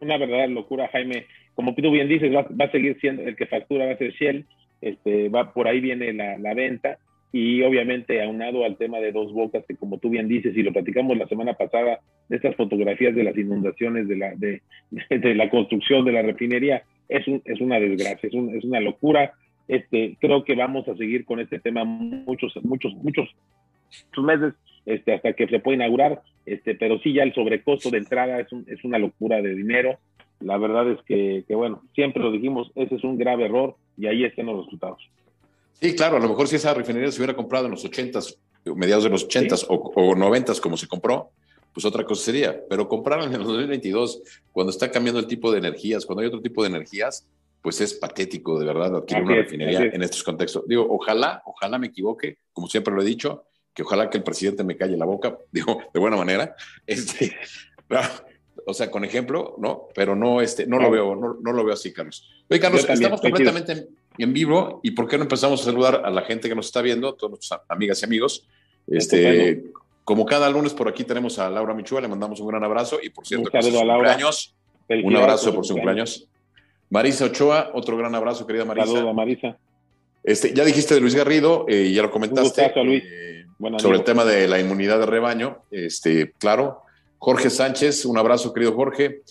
una 0.01 0.19
verdadera 0.19 0.49
locura, 0.49 0.89
Jaime. 0.89 1.27
Como 1.55 1.75
tú 1.75 1.91
bien 1.93 2.09
dices, 2.09 2.33
va, 2.35 2.65
a 2.65 2.71
seguir 2.73 2.99
siendo 3.01 3.23
el 3.23 3.37
que 3.37 3.47
factura, 3.47 3.87
va 3.87 3.93
a 3.93 3.99
ser 3.99 4.13
Shell, 4.13 4.47
este, 4.81 5.29
va, 5.29 5.53
por 5.53 5.69
ahí 5.69 5.81
viene 5.81 6.13
la, 6.13 6.39
la 6.39 6.55
venta 6.55 6.99
y 7.33 7.63
obviamente 7.63 8.23
aunado 8.23 8.65
al 8.65 8.77
tema 8.77 8.99
de 8.99 9.13
dos 9.13 9.33
bocas, 9.33 9.65
que 9.67 9.77
como 9.77 9.99
tú 9.99 10.09
bien 10.09 10.29
dices, 10.29 10.57
y 10.57 10.63
lo 10.63 10.73
platicamos 10.73 11.17
la 11.17 11.29
semana 11.29 11.55
pasada, 11.55 12.01
de 12.29 12.37
estas 12.37 12.57
fotografías 12.57 13.15
de 13.15 13.25
las 13.25 13.37
inundaciones, 13.37 14.09
de 14.09 14.17
la, 14.17 14.35
de, 14.35 14.63
de 15.11 15.35
la 15.35 15.51
construcción 15.51 16.05
de 16.05 16.13
la 16.13 16.23
refinería, 16.23 16.83
es, 17.09 17.27
un, 17.29 17.43
es 17.45 17.61
una 17.61 17.79
desgracia, 17.79 18.29
es, 18.29 18.35
un, 18.35 18.55
es 18.57 18.65
una 18.65 18.81
locura. 18.81 19.33
Este, 19.67 20.17
creo 20.21 20.45
que 20.45 20.55
vamos 20.55 20.89
a 20.89 20.97
seguir 20.97 21.25
con 21.27 21.41
este 21.41 21.59
tema 21.59 21.85
muchos, 21.85 22.55
muchos, 22.63 22.95
muchos 22.95 23.29
meses 24.17 24.55
este, 24.87 25.13
hasta 25.13 25.35
que 25.35 25.47
se 25.49 25.61
pueda 25.61 25.77
inaugurar, 25.77 26.23
este, 26.47 26.75
pero 26.75 26.99
sí 27.01 27.13
ya 27.13 27.23
el 27.23 27.35
sobrecosto 27.35 27.91
de 27.91 27.99
entrada 27.99 28.41
es, 28.41 28.51
un, 28.53 28.65
es 28.69 28.83
una 28.85 28.99
locura 28.99 29.43
de 29.43 29.55
dinero. 29.55 29.99
La 30.41 30.57
verdad 30.57 30.91
es 30.91 30.99
que, 31.03 31.45
que, 31.47 31.55
bueno, 31.55 31.83
siempre 31.95 32.23
lo 32.23 32.31
dijimos, 32.31 32.71
ese 32.75 32.95
es 32.95 33.05
un 33.05 33.19
grave 33.19 33.45
error 33.45 33.77
y 33.99 34.07
ahí 34.07 34.25
están 34.25 34.47
los 34.47 34.65
resultados. 34.65 35.03
Sí, 35.81 35.95
claro, 35.95 36.17
a 36.17 36.21
lo 36.21 36.29
mejor 36.29 36.49
si 36.49 36.57
esa 36.57 36.75
refinería 36.75 37.11
se 37.13 37.19
hubiera 37.19 37.37
comprado 37.37 37.67
en 37.67 37.73
los 37.73 37.85
80s, 37.85 38.37
mediados 38.75 39.05
de 39.05 39.11
los 39.11 39.29
80s 39.29 39.67
o, 39.69 40.15
90s 40.15 40.61
como 40.61 40.77
se 40.77 40.89
compró, 40.89 41.31
pues 41.73 41.85
otra 41.85 42.05
cosa 42.05 42.25
sería. 42.25 42.61
Pero 42.69 42.89
comprarla 42.89 43.27
en 43.27 43.35
el 43.35 43.45
2022, 43.45 44.23
cuando 44.53 44.71
está 44.71 44.91
cambiando 44.91 45.21
el 45.21 45.27
tipo 45.27 45.53
de 45.53 45.59
energías, 45.59 46.05
cuando 46.05 46.23
hay 46.23 46.29
otro 46.29 46.41
tipo 46.41 46.63
de 46.63 46.71
energías, 46.71 47.27
pues 47.63 47.81
es 47.81 47.95
patético 47.95 48.59
de 48.59 48.67
verdad 48.67 48.97
adquirir 48.97 49.23
una 49.23 49.37
refinería 49.37 49.83
en 49.83 50.03
estos 50.03 50.23
contextos. 50.25 50.65
Digo, 50.67 50.87
ojalá, 50.89 51.43
ojalá 51.45 51.79
me 51.79 51.89
equivoque, 51.89 52.39
como 52.53 52.69
siempre 52.69 52.95
lo 52.95 53.03
he 53.03 53.05
dicho, 53.05 53.45
que 53.73 53.83
ojalá 53.83 54.11
que 54.11 54.19
el 54.19 54.25
presidente 54.25 54.65
me 54.65 54.77
calle 54.77 54.97
la 54.97 55.05
boca, 55.05 55.39
digo, 55.53 55.81
de 55.93 56.01
buena 56.01 56.17
manera. 56.17 56.57
Este, 56.87 57.37
o 58.67 58.75
sea, 58.75 58.91
con 58.91 59.05
ejemplo, 59.05 59.55
¿no? 59.59 59.89
Pero 59.95 60.17
no, 60.17 60.41
este, 60.41 60.67
no, 60.67 60.79
lo 60.79 60.91
veo, 60.91 61.15
no, 61.15 61.39
no, 61.41 61.53
lo 61.53 61.65
veo 61.65 61.75
así, 61.75 61.93
Carlos. 61.93 62.29
Oye, 62.51 62.61
Carlos, 62.61 62.89
estamos 62.89 63.21
completamente 63.21 63.89
en 64.19 64.33
vivo 64.33 64.81
y 64.83 64.91
por 64.93 65.09
qué 65.09 65.17
no 65.17 65.25
empezamos 65.25 65.61
a 65.63 65.65
saludar 65.65 66.03
a 66.05 66.11
la 66.11 66.23
gente 66.23 66.49
que 66.49 66.55
nos 66.55 66.67
está 66.67 66.83
viendo, 66.83 67.15
todas 67.15 67.31
nuestras 67.31 67.61
amigas 67.69 68.03
y 68.03 68.05
amigos. 68.05 68.47
Este, 68.87 69.65
como 70.05 70.25
cada 70.25 70.49
lunes 70.49 70.73
por 70.73 70.89
aquí 70.89 71.05
tenemos 71.05 71.39
a 71.39 71.51
Laura 71.51 71.75
Michua, 71.75 72.01
le 72.01 72.09
mandamos 72.09 72.41
un 72.41 72.49
gran 72.49 72.65
abrazo 72.65 72.99
y 73.03 73.11
por 73.11 73.27
cierto, 73.27 73.51
un 73.53 73.63
saludo 73.63 73.81
a 73.81 73.85
Laura. 73.85 74.11
Cumpleaños, 74.11 74.55
un 75.05 75.17
abrazo 75.17 75.55
por 75.55 75.67
su 75.67 75.75
cumpleaños. 75.75 76.29
Marisa 76.91 77.27
Ochoa, 77.27 77.71
otro 77.75 77.97
gran 77.97 78.15
abrazo, 78.15 78.47
querida 78.47 78.65
Marisa. 78.65 78.87
Saludos, 78.87 79.15
Marisa. 79.15 79.59
Este, 80.25 80.55
ya 80.55 80.65
dijiste 80.65 80.95
de 80.95 81.01
Luis 81.01 81.15
Garrido, 81.15 81.67
eh, 81.69 81.93
ya 81.93 82.03
lo 82.03 82.11
comentaste. 82.11 82.73
Luis. 82.83 83.03
Eh, 83.05 83.47
sobre 83.79 83.99
el 83.99 84.05
tema 84.05 84.25
de 84.25 84.47
la 84.47 84.61
inmunidad 84.61 84.99
de 84.99 85.07
rebaño, 85.07 85.59
este, 85.71 86.33
claro. 86.39 86.83
Jorge 87.19 87.51
Sánchez, 87.51 88.05
un 88.05 88.17
abrazo, 88.17 88.53
querido 88.55 88.75
Jorge. 88.75 89.23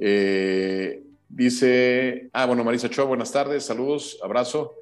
Eh, 0.00 1.02
dice, 1.28 2.28
ah, 2.32 2.46
bueno, 2.46 2.64
Marisa 2.64 2.86
Ochoa, 2.86 3.04
buenas 3.04 3.32
tardes, 3.32 3.64
saludos, 3.64 4.18
abrazo. 4.22 4.74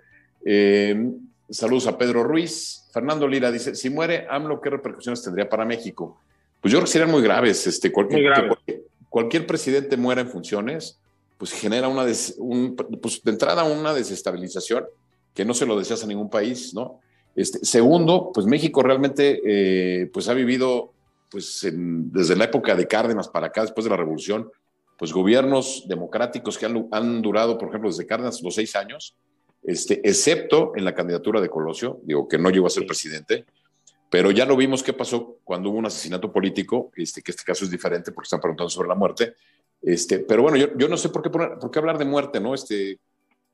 saludos 1.51 1.87
a 1.87 1.97
Pedro 1.99 2.25
Ruiz. 2.25 2.89
Fernando 2.93 3.27
Lira 3.27 3.51
dice, 3.51 3.75
si 3.75 3.91
muere 3.91 4.27
AMLO, 4.29 4.61
¿qué 4.61 4.71
repercusiones 4.71 5.23
tendría 5.23 5.49
para 5.49 5.65
México? 5.65 6.19
Pues 6.61 6.73
yo 6.73 6.79
creo 6.79 6.87
que 6.87 6.93
serían 6.93 7.11
muy 7.11 7.23
graves. 7.23 7.67
Este, 7.67 7.91
cualquier, 7.91 8.33
cualquier, 9.09 9.47
presidente 9.47 9.97
muera 9.97 10.21
en 10.21 10.29
funciones, 10.29 10.99
pues 11.39 11.53
genera 11.53 11.89
una, 11.89 12.07
un, 12.39 12.77
pues 12.77 13.23
de 13.23 13.31
entrada 13.31 13.65
una 13.65 13.93
desestabilización 13.95 14.85
que 15.35 15.45
no 15.45 15.55
se 15.55 15.67
lo 15.67 15.79
deseas 15.79 16.05
a 16.05 16.07
ningún 16.07 16.31
país, 16.31 16.75
¿no? 16.75 17.01
Este, 17.35 17.65
segundo, 17.65 18.31
pues 18.33 18.47
México 18.47 18.83
realmente 18.83 19.41
eh, 19.45 20.11
pues 20.13 20.29
ha 20.29 20.35
vivido 20.35 20.93
pues 21.31 21.67
desde 21.73 22.37
la 22.37 22.45
época 22.45 22.77
de 22.77 22.87
Cárdenas 22.87 23.29
para 23.29 23.47
acá, 23.47 23.63
después 23.63 23.85
de 23.85 23.91
la 23.91 23.97
revolución, 23.97 24.51
pues 25.03 25.13
gobiernos 25.13 25.83
democráticos 25.89 26.57
que 26.57 26.65
han, 26.65 26.87
han 26.93 27.23
durado, 27.23 27.59
por 27.59 27.71
ejemplo, 27.71 27.91
desde 27.91 28.07
Cárdenas 28.07 28.41
los 28.41 28.55
seis 28.55 28.77
años, 28.77 29.17
este, 29.65 30.01
excepto 30.09 30.75
en 30.77 30.85
la 30.85 30.95
candidatura 30.95 31.41
de 31.41 31.49
Colosio, 31.49 31.99
digo 32.05 32.29
que 32.29 32.39
no 32.39 32.51
llegó 32.51 32.69
a 32.69 32.71
ser 32.71 32.87
presidente, 32.87 33.45
pero 34.09 34.31
ya 34.31 34.47
lo 34.47 34.57
vimos 34.57 34.81
qué 34.81 34.93
pasó 34.93 35.39
cuando 35.43 35.71
hubo 35.71 35.79
un 35.79 35.87
asesinato 35.87 36.31
político, 36.33 36.93
este, 36.95 37.21
que 37.21 37.33
este 37.33 37.43
caso 37.43 37.65
es 37.65 37.71
diferente 37.73 38.13
porque 38.13 38.27
están 38.27 38.39
preguntando 38.39 38.71
sobre 38.71 38.91
la 38.91 38.95
muerte. 38.95 39.35
Este, 39.83 40.21
pero 40.21 40.43
bueno, 40.43 40.57
yo, 40.57 40.69
yo 40.77 40.87
no 40.87 40.97
sé 40.97 41.09
por 41.09 41.21
qué, 41.21 41.31
por 41.31 41.69
qué 41.73 41.79
hablar 41.81 41.99
de 41.99 42.05
muerte, 42.05 42.39
¿no? 42.39 42.55
Este, 42.55 43.01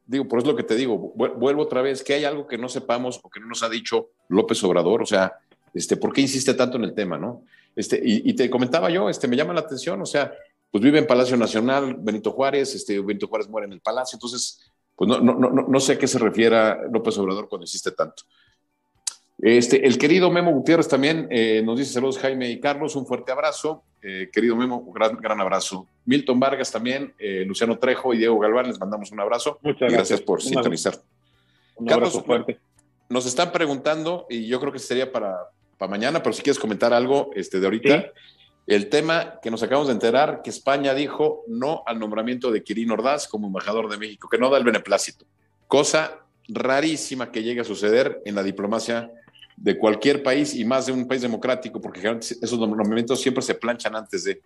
digo, 0.06 0.28
por 0.28 0.40
eso 0.40 0.48
es 0.48 0.52
lo 0.52 0.56
que 0.58 0.64
te 0.64 0.76
digo, 0.76 0.98
vuelvo 0.98 1.62
otra 1.62 1.80
vez, 1.80 2.04
que 2.04 2.12
hay 2.12 2.24
algo 2.26 2.46
que 2.46 2.58
no 2.58 2.68
sepamos 2.68 3.20
o 3.22 3.30
que 3.30 3.40
no 3.40 3.46
nos 3.46 3.62
ha 3.62 3.70
dicho 3.70 4.10
López 4.28 4.62
Obrador, 4.64 5.00
o 5.00 5.06
sea, 5.06 5.32
este, 5.72 5.96
¿por 5.96 6.12
qué 6.12 6.20
insiste 6.20 6.52
tanto 6.52 6.76
en 6.76 6.84
el 6.84 6.92
tema, 6.92 7.16
no? 7.16 7.44
Este, 7.74 7.98
y, 8.04 8.34
te 8.34 8.50
comentaba 8.50 8.90
yo, 8.90 9.08
este, 9.08 9.28
me 9.28 9.36
llama 9.36 9.54
la 9.54 9.60
atención, 9.60 10.02
o 10.02 10.04
sea, 10.04 10.34
pues 10.70 10.82
vive 10.82 10.98
en 10.98 11.06
Palacio 11.06 11.36
Nacional, 11.36 11.96
Benito 11.98 12.30
Juárez, 12.32 12.74
este, 12.74 13.00
Benito 13.00 13.28
Juárez 13.28 13.48
muere 13.48 13.66
en 13.66 13.72
el 13.72 13.80
Palacio, 13.80 14.16
entonces, 14.16 14.60
pues 14.94 15.08
no, 15.08 15.20
no, 15.20 15.34
no, 15.34 15.50
no 15.50 15.80
sé 15.80 15.92
a 15.92 15.98
qué 15.98 16.06
se 16.06 16.18
refiera 16.18 16.80
López 16.92 17.16
Obrador 17.18 17.48
cuando 17.48 17.64
insiste 17.64 17.92
tanto. 17.92 18.24
Este, 19.40 19.86
el 19.86 19.98
querido 19.98 20.30
Memo 20.30 20.50
Gutiérrez 20.52 20.88
también 20.88 21.28
eh, 21.30 21.62
nos 21.64 21.78
dice 21.78 21.92
saludos 21.92 22.18
Jaime 22.18 22.50
y 22.50 22.58
Carlos, 22.58 22.96
un 22.96 23.06
fuerte 23.06 23.30
abrazo. 23.30 23.84
Eh, 24.02 24.30
querido 24.32 24.56
Memo, 24.56 24.84
gran, 24.92 25.16
gran 25.16 25.40
abrazo. 25.40 25.86
Milton 26.04 26.40
Vargas 26.40 26.72
también, 26.72 27.14
eh, 27.18 27.44
Luciano 27.46 27.78
Trejo 27.78 28.14
y 28.14 28.18
Diego 28.18 28.38
Galván, 28.38 28.66
les 28.66 28.80
mandamos 28.80 29.12
un 29.12 29.20
abrazo. 29.20 29.58
Muchas 29.62 29.92
gracias. 29.92 30.20
por 30.20 30.42
sintonizar. 30.42 30.94
Carlos, 31.86 32.20
fuerte. 32.24 32.58
nos 33.08 33.26
están 33.26 33.52
preguntando, 33.52 34.26
y 34.28 34.48
yo 34.48 34.58
creo 34.58 34.72
que 34.72 34.80
sería 34.80 35.12
para, 35.12 35.36
para 35.76 35.90
mañana, 35.90 36.20
pero 36.20 36.32
si 36.32 36.42
quieres 36.42 36.58
comentar 36.58 36.92
algo 36.92 37.30
este, 37.34 37.60
de 37.60 37.66
ahorita, 37.66 38.12
el 38.68 38.90
tema 38.90 39.40
que 39.42 39.50
nos 39.50 39.62
acabamos 39.62 39.88
de 39.88 39.94
enterar, 39.94 40.42
que 40.44 40.50
España 40.50 40.92
dijo 40.92 41.42
no 41.48 41.82
al 41.86 41.98
nombramiento 41.98 42.52
de 42.52 42.62
Quirino 42.62 42.94
Ordaz 42.94 43.26
como 43.26 43.46
embajador 43.46 43.88
de 43.88 43.96
México, 43.96 44.28
que 44.28 44.36
no 44.36 44.50
da 44.50 44.58
el 44.58 44.64
beneplácito. 44.64 45.24
Cosa 45.66 46.20
rarísima 46.48 47.32
que 47.32 47.42
llegue 47.42 47.62
a 47.62 47.64
suceder 47.64 48.20
en 48.26 48.34
la 48.34 48.42
diplomacia 48.42 49.10
de 49.56 49.78
cualquier 49.78 50.22
país 50.22 50.54
y 50.54 50.66
más 50.66 50.86
de 50.86 50.92
un 50.92 51.08
país 51.08 51.22
democrático, 51.22 51.80
porque 51.80 52.00
esos 52.00 52.58
nombramientos 52.58 53.22
siempre 53.22 53.42
se 53.42 53.54
planchan 53.54 53.96
antes 53.96 54.24
de. 54.24 54.40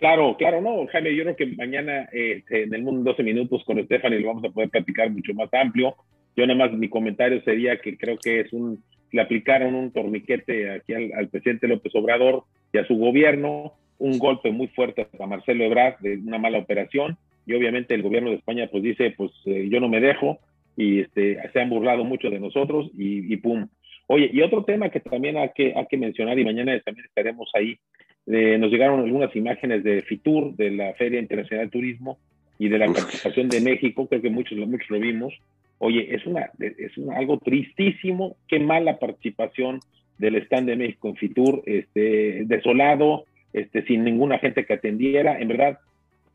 Claro, 0.00 0.36
claro, 0.36 0.60
no, 0.60 0.84
Jaime, 0.88 1.14
yo 1.14 1.22
creo 1.22 1.36
que 1.36 1.46
mañana 1.46 2.08
este, 2.12 2.64
en 2.64 2.74
el 2.74 2.82
mundo 2.82 3.12
12 3.12 3.22
minutos 3.22 3.62
con 3.64 3.82
Stephanie 3.84 4.20
lo 4.20 4.28
vamos 4.28 4.44
a 4.44 4.50
poder 4.50 4.70
platicar 4.70 5.08
mucho 5.10 5.32
más 5.34 5.48
amplio. 5.54 5.94
Yo 6.36 6.46
nada 6.46 6.58
más 6.58 6.72
mi 6.76 6.90
comentario 6.90 7.40
sería 7.44 7.80
que 7.80 7.96
creo 7.96 8.18
que 8.18 8.40
es 8.40 8.52
un, 8.52 8.82
le 9.12 9.22
aplicaron 9.22 9.74
un 9.74 9.90
torniquete 9.90 10.70
aquí 10.70 10.94
al, 10.94 11.28
presidente 11.28 11.68
López 11.68 11.94
Obrador 11.94 12.44
y 12.72 12.78
a 12.78 12.86
su 12.86 12.96
gobierno, 12.96 13.72
un 13.98 14.18
golpe 14.18 14.50
muy 14.50 14.68
fuerte 14.68 15.06
a 15.18 15.26
Marcelo 15.26 15.64
Ebrard 15.64 15.98
de 16.00 16.16
una 16.16 16.38
mala 16.38 16.58
operación. 16.58 17.16
Y 17.46 17.54
obviamente 17.54 17.94
el 17.94 18.02
gobierno 18.02 18.30
de 18.30 18.36
España 18.36 18.68
pues 18.70 18.82
dice 18.82 19.14
pues 19.16 19.30
eh, 19.46 19.68
yo 19.70 19.80
no 19.80 19.88
me 19.88 20.00
dejo 20.00 20.38
y 20.76 21.00
este, 21.00 21.38
se 21.52 21.60
han 21.60 21.70
burlado 21.70 22.04
mucho 22.04 22.28
de 22.28 22.40
nosotros 22.40 22.90
y, 22.96 23.32
y 23.32 23.36
pum, 23.36 23.68
Oye, 24.08 24.30
y 24.32 24.40
otro 24.42 24.64
tema 24.64 24.88
que 24.88 25.00
también 25.00 25.36
hay 25.36 25.50
que, 25.54 25.72
hay 25.74 25.86
que 25.86 25.96
mencionar, 25.96 26.38
y 26.38 26.44
mañana 26.44 26.78
también 26.80 27.06
estaremos 27.06 27.50
ahí, 27.54 27.78
eh, 28.26 28.56
nos 28.58 28.70
llegaron 28.70 29.00
algunas 29.00 29.34
imágenes 29.34 29.82
de 29.82 30.02
FITUR, 30.02 30.54
de 30.54 30.70
la 30.70 30.94
Feria 30.94 31.18
Internacional 31.18 31.66
de 31.66 31.72
Turismo, 31.72 32.18
y 32.58 32.68
de 32.68 32.78
la 32.78 32.86
participación 32.86 33.48
de 33.48 33.60
México, 33.60 34.06
creo 34.06 34.22
que 34.22 34.30
muchos, 34.30 34.56
muchos 34.58 34.88
lo 34.88 34.98
vimos. 34.98 35.34
Oye, 35.78 36.14
es, 36.14 36.26
una, 36.26 36.50
es 36.58 36.92
algo 37.14 37.38
tristísimo, 37.38 38.36
qué 38.48 38.58
mala 38.58 38.98
participación 38.98 39.80
del 40.18 40.36
stand 40.36 40.68
de 40.68 40.76
México 40.76 41.08
en 41.08 41.16
FITUR, 41.16 41.62
este, 41.66 42.44
desolado, 42.46 43.24
este, 43.52 43.84
sin 43.84 44.04
ninguna 44.04 44.38
gente 44.38 44.64
que 44.64 44.74
atendiera. 44.74 45.38
En 45.38 45.48
verdad, 45.48 45.78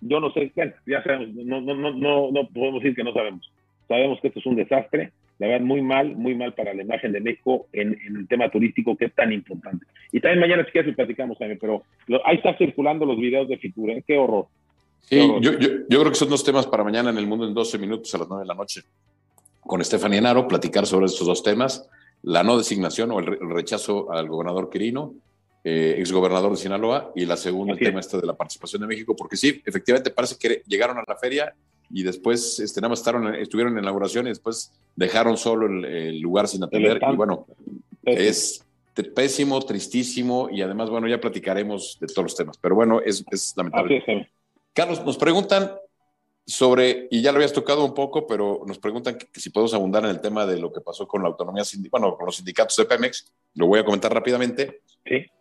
yo 0.01 0.19
no 0.19 0.31
sé, 0.31 0.51
bueno, 0.55 0.73
ya 0.85 1.03
sabemos, 1.03 1.33
no, 1.33 1.61
no, 1.61 1.75
no, 1.75 1.91
no, 1.93 2.31
no 2.31 2.47
podemos 2.49 2.83
decir 2.83 2.95
que 2.95 3.03
no 3.03 3.13
sabemos. 3.13 3.51
Sabemos 3.87 4.19
que 4.21 4.27
esto 4.27 4.39
es 4.39 4.45
un 4.45 4.55
desastre, 4.55 5.11
la 5.41 5.47
verdad, 5.47 5.65
muy 5.65 5.81
mal, 5.81 6.15
muy 6.15 6.35
mal 6.35 6.53
para 6.53 6.71
la 6.73 6.83
imagen 6.83 7.11
de 7.11 7.19
México 7.19 7.65
en, 7.73 7.97
el 8.15 8.27
tema 8.27 8.49
turístico 8.49 8.95
que 8.95 9.05
es 9.05 9.15
tan 9.15 9.33
importante. 9.33 9.87
Y 10.11 10.19
también 10.19 10.39
mañana 10.39 10.63
si 10.65 10.71
quieres 10.71 10.95
platicamos, 10.95 11.39
Jaime, 11.39 11.55
pero 11.55 11.83
ahí 12.25 12.37
está 12.37 12.55
circulando 12.57 13.07
los 13.07 13.17
videos 13.17 13.47
de 13.47 13.57
Fitura, 13.57 13.93
¿eh? 13.93 14.03
qué 14.05 14.19
horror. 14.19 14.45
Sí, 14.99 15.19
Yo, 15.41 15.57
creo 15.57 16.09
que 16.09 16.15
son 16.15 16.29
dos 16.29 16.43
temas 16.43 16.67
para 16.67 16.83
mañana 16.83 17.09
en 17.09 17.17
el 17.17 17.25
mundo 17.25 17.47
en 17.47 17.55
12 17.55 17.79
minutos 17.79 18.13
a 18.13 18.19
las 18.19 18.29
9 18.29 18.43
de 18.43 18.47
la 18.47 18.53
noche. 18.53 18.81
Con 19.61 19.81
Estefanía 19.81 20.19
Enaro, 20.19 20.47
platicar 20.47 20.85
sobre 20.85 21.05
estos 21.05 21.27
dos 21.27 21.43
temas, 21.43 21.87
la 22.23 22.43
no 22.43 22.57
designación 22.57 23.11
o 23.11 23.19
el, 23.19 23.37
rechazo 23.49 24.11
al 24.11 24.27
gobernador 24.27 24.69
Quirino, 24.69 25.13
eh, 25.63 25.95
exgobernador 25.99 26.51
de 26.51 26.57
Sinaloa, 26.57 27.11
y 27.15 27.25
la 27.25 27.37
segunda, 27.37 27.73
el 27.73 27.79
tema 27.79 27.99
este 27.99 28.17
de 28.17 28.25
la 28.25 28.33
participación 28.33 28.81
de 28.81 28.87
México, 28.87 29.15
porque 29.15 29.37
sí, 29.37 29.61
efectivamente 29.65 30.09
parece 30.11 30.35
que 30.37 30.63
llegaron 30.67 30.97
a 30.97 31.03
la 31.07 31.15
feria 31.15 31.53
y 31.93 32.03
después 32.03 32.59
este, 32.59 32.81
nada 32.81 32.89
más 32.89 32.99
estaron, 32.99 33.35
estuvieron 33.35 33.73
en 33.73 33.83
inauguración 33.83 34.25
y 34.25 34.29
después 34.29 34.71
dejaron 34.95 35.37
solo 35.37 35.67
el, 35.67 36.19
lugar 36.19 36.47
sin 36.47 36.63
atender. 36.63 36.99
Y 37.11 37.15
bueno, 37.15 37.45
es 38.03 38.65
pésimo, 39.15 39.59
tristísimo 39.61 40.49
y 40.51 40.61
además, 40.61 40.89
bueno, 40.89 41.07
ya 41.07 41.19
platicaremos 41.19 41.97
de 41.99 42.07
todos 42.07 42.23
los 42.23 42.35
temas, 42.35 42.57
pero 42.57 42.75
bueno, 42.75 43.01
es, 43.01 43.23
es 43.31 43.53
lamentable. 43.55 44.29
Carlos, 44.73 45.03
nos 45.05 45.17
preguntan 45.17 45.71
sobre, 46.51 47.07
y 47.09 47.21
ya 47.21 47.31
lo 47.31 47.37
habías 47.37 47.53
tocado 47.53 47.83
un 47.83 47.93
poco, 47.93 48.27
pero 48.27 48.61
nos 48.67 48.77
preguntan 48.77 49.17
que, 49.17 49.27
si 49.39 49.49
podemos 49.49 49.73
abundar 49.73 50.03
en 50.03 50.11
el 50.11 50.21
tema 50.21 50.45
de 50.45 50.59
lo 50.59 50.71
que 50.71 50.81
pasó 50.81 51.07
con 51.07 51.23
la 51.23 51.29
autonomía, 51.29 51.63
bueno, 51.89 52.15
con 52.15 52.25
los 52.25 52.35
sindicatos 52.35 52.77
de 52.77 52.85
Pemex. 52.85 53.31
Lo 53.55 53.67
voy 53.67 53.79
a 53.79 53.85
comentar 53.85 54.13
rápidamente. 54.13 54.81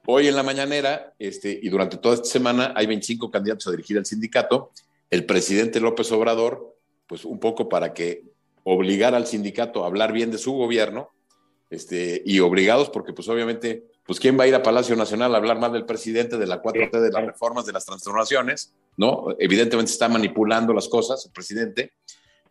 Hoy 0.06 0.28
en 0.28 0.36
la 0.36 0.42
mañanera 0.42 1.12
este, 1.18 1.58
y 1.62 1.68
durante 1.68 1.98
toda 1.98 2.14
esta 2.14 2.28
semana 2.28 2.72
hay 2.74 2.86
25 2.86 3.30
candidatos 3.30 3.66
a 3.66 3.70
dirigir 3.70 3.98
el 3.98 4.06
sindicato 4.06 4.72
el 5.10 5.26
presidente 5.26 5.80
López 5.80 6.10
Obrador, 6.12 6.76
pues 7.06 7.24
un 7.24 7.40
poco 7.40 7.68
para 7.68 7.92
que 7.92 8.22
obligara 8.62 9.16
al 9.16 9.26
sindicato 9.26 9.82
a 9.82 9.88
hablar 9.88 10.12
bien 10.12 10.30
de 10.30 10.38
su 10.38 10.52
gobierno, 10.52 11.10
este, 11.68 12.22
y 12.24 12.40
obligados, 12.40 12.90
porque 12.90 13.12
pues 13.12 13.28
obviamente, 13.28 13.84
pues 14.10 14.18
quién 14.18 14.36
va 14.36 14.42
a 14.42 14.48
ir 14.48 14.56
a 14.56 14.62
Palacio 14.64 14.96
Nacional 14.96 15.32
a 15.32 15.38
hablar 15.38 15.60
mal 15.60 15.72
del 15.72 15.84
presidente, 15.84 16.36
de 16.36 16.44
la 16.44 16.60
4T, 16.60 16.98
de 16.98 17.12
las 17.12 17.26
reformas, 17.26 17.64
de 17.64 17.72
las 17.72 17.86
transformaciones, 17.86 18.74
¿no? 18.96 19.36
Evidentemente 19.38 19.92
está 19.92 20.08
manipulando 20.08 20.72
las 20.72 20.88
cosas 20.88 21.24
el 21.26 21.30
presidente. 21.30 21.92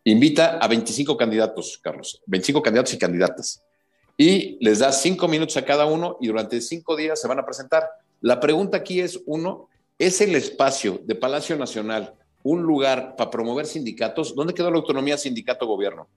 Invita 0.06 0.58
a 0.58 0.70
25 0.70 1.18
candidatos, 1.18 1.78
Carlos, 1.84 2.24
25 2.28 2.62
candidatos 2.62 2.94
y 2.94 2.98
candidatas. 2.98 3.62
Y 4.16 4.58
les 4.64 4.80
da 4.80 4.94
cinco 4.94 5.28
minutos 5.28 5.58
a 5.58 5.66
cada 5.66 5.86
uno 5.86 6.16
y 6.22 6.28
durante 6.28 6.62
cinco 6.62 6.96
días 6.96 7.20
se 7.20 7.28
van 7.28 7.40
a 7.40 7.46
presentar. 7.46 7.84
La 8.22 8.40
pregunta 8.40 8.78
aquí 8.78 9.02
es, 9.02 9.22
uno, 9.26 9.68
¿es 9.98 10.22
el 10.22 10.36
espacio 10.36 11.02
de 11.04 11.16
Palacio 11.16 11.58
Nacional 11.58 12.14
un 12.42 12.64
lugar 12.64 13.18
para 13.18 13.30
promover 13.30 13.66
sindicatos, 13.66 14.34
¿dónde 14.34 14.54
quedó 14.54 14.72
la 14.72 14.78
autonomía 14.78 15.18
sindicato-gobierno? 15.18 16.08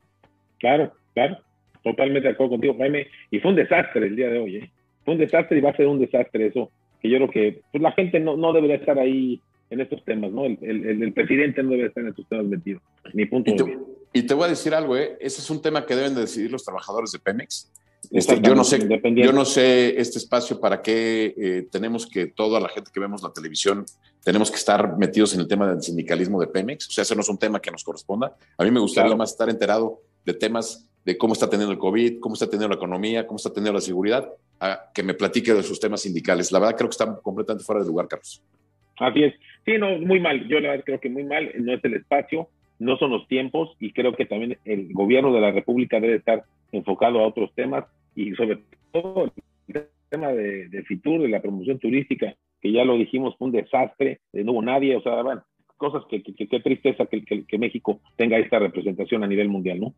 Claro, 0.61 0.93
claro, 1.15 1.39
totalmente 1.83 2.29
de 2.29 2.35
acuerdo 2.35 2.53
contigo, 2.53 2.77
Jaime. 2.79 3.09
Y 3.33 3.41
fue 3.41 3.51
un 3.51 3.57
desastre 3.57 4.07
el 4.07 4.15
día 4.15 4.29
de 4.29 4.39
hoy, 4.39 4.57
¿eh? 4.59 4.71
Un 5.07 5.19
desastre 5.19 5.59
y 5.59 5.61
va 5.61 5.71
a 5.71 5.77
ser 5.77 5.87
un 5.87 5.99
desastre 5.99 6.47
eso, 6.47 6.71
que 7.01 7.11
yo 7.11 7.17
creo 7.19 7.31
que 7.31 7.61
pues, 7.73 7.83
la 7.83 7.93
gente 7.93 8.21
no, 8.21 8.37
no 8.37 8.53
debería 8.53 8.77
estar 8.77 8.99
ahí 8.99 9.41
en 9.71 9.81
estos 9.81 10.05
temas, 10.05 10.31
¿no? 10.31 10.45
El, 10.45 10.59
el, 10.63 11.13
presidente 11.13 11.63
no 11.63 11.71
debe 11.71 11.87
estar 11.87 12.03
en 12.03 12.11
estos 12.11 12.29
temas 12.29 12.45
metido, 12.45 12.81
ni 13.15 13.25
punto 13.25 13.51
y 13.51 13.57
te, 13.57 13.79
y 14.13 14.23
te 14.25 14.35
voy 14.35 14.45
a 14.45 14.49
decir 14.49 14.75
algo, 14.75 14.97
¿eh? 14.97 15.17
Ese 15.19 15.41
es 15.41 15.51
un 15.51 15.63
tema 15.63 15.87
que 15.87 15.97
deben 15.97 16.15
de 16.15 16.21
decidir 16.21 16.51
los 16.51 16.63
trabajadores 16.63 17.11
de 17.13 17.19
Pemex. 17.19 17.73
Este, 18.11 18.41
yo, 18.41 18.55
no 18.55 18.65
sé, 18.65 18.87
yo 19.15 19.33
no 19.33 19.45
sé 19.45 19.99
este 19.99 20.19
espacio 20.19 20.61
para 20.61 20.83
qué 20.83 21.35
eh, 21.37 21.69
tenemos 21.71 22.07
que 22.07 22.27
toda 22.27 22.61
la 22.61 22.69
gente 22.69 22.91
que 22.93 22.99
vemos 22.99 23.23
la 23.23 23.33
televisión 23.33 23.87
tenemos 24.25 24.51
que 24.51 24.57
estar 24.57 24.97
metidos 24.99 25.35
en 25.35 25.41
el 25.41 25.49
tema 25.49 25.69
del 25.69 25.83
sindicalismo 25.83 26.41
de 26.41 26.47
Pemex. 26.47 26.89
O 26.89 26.93
sea, 26.93 27.03
ese 27.03 27.15
no 27.15 27.23
es 27.23 27.29
un 27.29 27.39
tema 27.39 27.61
que 27.61 27.71
nos 27.71 27.83
corresponda. 27.83 28.37
A 28.57 28.65
mí 28.65 28.71
me 28.71 28.81
gustaría 28.81 29.17
más 29.17 29.31
estar 29.31 29.49
enterado 29.49 30.01
de 30.25 30.35
temas 30.35 30.89
de 31.05 31.19
cómo 31.19 31.33
está 31.33 31.51
teniendo 31.51 31.73
el 31.73 31.79
COVID, 31.79 32.21
cómo 32.21 32.35
está 32.35 32.47
teniendo 32.47 32.69
la 32.69 32.77
economía, 32.77 33.27
cómo 33.27 33.37
está 33.37 33.53
teniendo 33.53 33.75
la 33.75 33.81
seguridad, 33.81 34.29
a 34.61 34.91
que 34.95 35.03
me 35.03 35.15
platique 35.15 35.53
de 35.53 35.63
sus 35.63 35.81
temas 35.81 36.03
sindicales. 36.03 36.53
La 36.53 36.61
verdad 36.61 36.77
creo 36.77 36.89
que 36.89 36.95
están 36.95 37.17
completamente 37.23 37.65
fuera 37.65 37.81
de 37.81 37.89
lugar, 37.89 38.07
Carlos. 38.07 38.43
Así 38.99 39.25
es. 39.25 39.35
Sí, 39.65 39.79
no, 39.79 39.99
muy 39.99 40.21
mal. 40.21 40.47
Yo 40.49 40.61
la 40.61 40.71
verdad 40.71 40.85
creo 40.85 41.01
que 41.01 41.11
muy 41.11 41.25
mal. 41.25 41.51
No 41.59 41.73
es 41.73 41.85
el 41.85 41.95
espacio. 41.95 42.49
no 42.79 42.97
son 42.99 43.11
los 43.11 43.27
tiempos 43.29 43.77
y 43.81 43.93
creo 43.93 44.15
que 44.15 44.27
también 44.27 44.59
el 44.65 44.93
gobierno 44.93 45.33
de 45.33 45.41
la 45.41 45.51
República 45.51 46.01
debe 46.01 46.17
estar 46.17 46.45
enfocado 46.73 47.21
a 47.21 47.27
otros 47.27 47.53
temas 47.55 47.85
y 48.15 48.33
sobre 48.35 48.59
todo 48.93 49.25
el 49.69 49.87
tema 50.09 50.29
de, 50.29 50.69
de 50.69 50.83
Fitur, 50.85 51.23
de 51.23 51.29
la 51.29 51.41
promoción 51.41 51.79
turística, 51.79 52.35
que 52.61 52.73
ya 52.73 52.85
lo 52.85 52.97
dijimos, 52.97 53.37
fue 53.39 53.47
un 53.47 53.53
desastre, 53.53 54.21
no 54.33 54.53
hubo 54.53 54.63
nadie, 54.63 54.97
o 54.97 55.03
sea, 55.03 55.23
bueno, 55.23 55.43
cosas 55.83 56.05
que, 56.09 56.23
qué 56.23 56.61
tristeza 56.61 57.07
que, 57.07 57.25
que, 57.25 57.59
México 57.59 58.01
tenga 58.17 58.39
esta 58.39 58.61
representación 58.61 59.25
a 59.25 59.27
nivel 59.27 59.49
mundial, 59.49 59.81
¿no? 59.81 59.93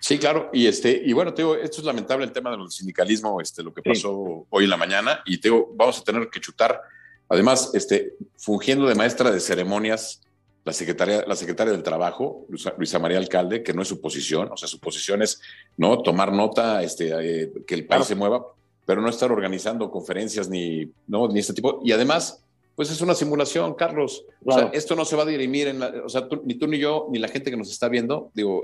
Sí, 0.00 0.16
claro, 0.16 0.48
y 0.50 0.66
este, 0.66 1.02
y 1.04 1.12
bueno, 1.12 1.34
te 1.34 1.42
digo, 1.42 1.54
esto 1.56 1.82
es 1.82 1.84
lamentable 1.84 2.24
el 2.24 2.32
tema 2.32 2.50
del 2.50 2.70
sindicalismo, 2.70 3.38
este, 3.42 3.62
lo 3.62 3.74
que 3.74 3.82
pasó 3.82 4.46
hoy 4.48 4.64
en 4.64 4.70
la 4.70 4.78
mañana, 4.78 5.20
y 5.26 5.36
te 5.38 5.50
digo, 5.50 5.74
vamos 5.74 6.00
a 6.00 6.04
tener 6.04 6.30
que 6.30 6.40
chutar, 6.40 6.80
además, 7.28 7.70
este, 7.74 8.14
fungiendo 8.38 8.86
de 8.86 8.94
maestra 8.94 9.30
de 9.30 9.40
ceremonias, 9.40 10.22
la 10.64 10.72
secretaria, 10.72 11.22
la 11.26 11.36
secretaria 11.36 11.74
del 11.74 11.82
Trabajo, 11.82 12.46
Luisa, 12.48 12.98
María 12.98 13.18
Alcalde, 13.18 13.62
que 13.62 13.74
no 13.74 13.82
es 13.82 13.88
su 13.88 14.00
posición, 14.00 14.48
o 14.50 14.56
sea, 14.56 14.68
su 14.68 14.80
posición 14.80 15.20
es 15.20 15.42
no 15.76 15.98
tomar 15.98 16.32
nota, 16.32 16.82
este, 16.82 17.12
eh, 17.12 17.52
que 17.66 17.74
el 17.74 17.86
país 17.86 18.06
se 18.06 18.14
mueva, 18.14 18.42
pero 18.86 19.02
no 19.02 19.10
estar 19.10 19.30
organizando 19.30 19.90
conferencias 19.90 20.48
ni, 20.48 20.90
no, 21.06 21.28
ni 21.28 21.40
este 21.40 21.52
tipo. 21.52 21.82
Y 21.84 21.92
además, 21.92 22.45
pues 22.76 22.90
es 22.90 23.00
una 23.00 23.14
simulación, 23.14 23.74
Carlos. 23.74 24.24
O 24.44 24.52
sea, 24.52 24.70
esto 24.72 24.94
no 24.94 25.04
se 25.04 25.16
va 25.16 25.22
a 25.22 25.26
dirimir 25.26 25.66
en 25.68 25.80
la, 25.80 25.92
o 26.04 26.08
sea, 26.08 26.28
ni 26.44 26.54
tú 26.54 26.68
ni 26.68 26.78
yo, 26.78 27.08
ni 27.10 27.18
la 27.18 27.28
gente 27.28 27.50
que 27.50 27.56
nos 27.56 27.70
está 27.70 27.88
viendo, 27.88 28.30
digo, 28.34 28.62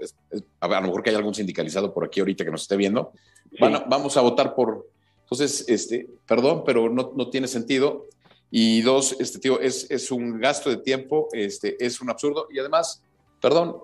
a, 0.61 0.69
lo 0.69 0.83
mejor 0.83 1.03
que 1.03 1.11
hay 1.11 1.17
algún 1.17 1.35
sindicalizado 1.35 1.93
por 1.93 2.05
aquí 2.05 2.21
ahorita 2.21 2.45
que 2.45 2.51
nos 2.51 2.63
esté 2.63 2.77
viendo, 2.77 3.13
vamos 3.59 4.17
a 4.17 4.21
votar 4.21 4.55
por, 4.55 4.87
entonces, 5.23 5.65
este, 5.67 6.09
perdón, 6.27 6.63
pero 6.65 6.91
no, 6.91 7.13
no 7.17 7.31
tiene 7.31 7.49
sentido. 7.49 8.07
Y 8.51 8.83
dos, 8.83 9.17
este 9.19 9.39
tío, 9.39 9.61
es, 9.61 9.91
es 9.91 10.11
un 10.11 10.39
gasto 10.39 10.69
de 10.69 10.77
tiempo, 10.77 11.29
este, 11.33 11.83
es 11.83 12.03
un 12.03 12.11
absurdo. 12.11 12.49
Y 12.53 12.59
además, 12.59 13.03
perdón, 13.41 13.79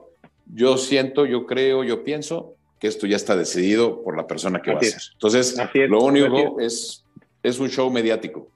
yo 0.44 0.76
siento, 0.76 1.24
yo 1.24 1.46
creo, 1.46 1.84
yo 1.84 2.04
pienso 2.04 2.54
que 2.78 2.86
esto 2.86 3.06
ya 3.06 3.16
está 3.16 3.34
decidido 3.34 4.02
por 4.02 4.14
la 4.14 4.26
persona 4.26 4.60
que 4.60 4.72
va 4.72 4.76
a 4.76 4.80
hacer. 4.80 5.00
Entonces, 5.14 5.56
lo 5.88 6.02
único 6.02 6.60
es. 6.60 7.02
es. 7.42 7.58
un 7.58 7.70
show 7.70 7.90
mediático. 7.90 8.50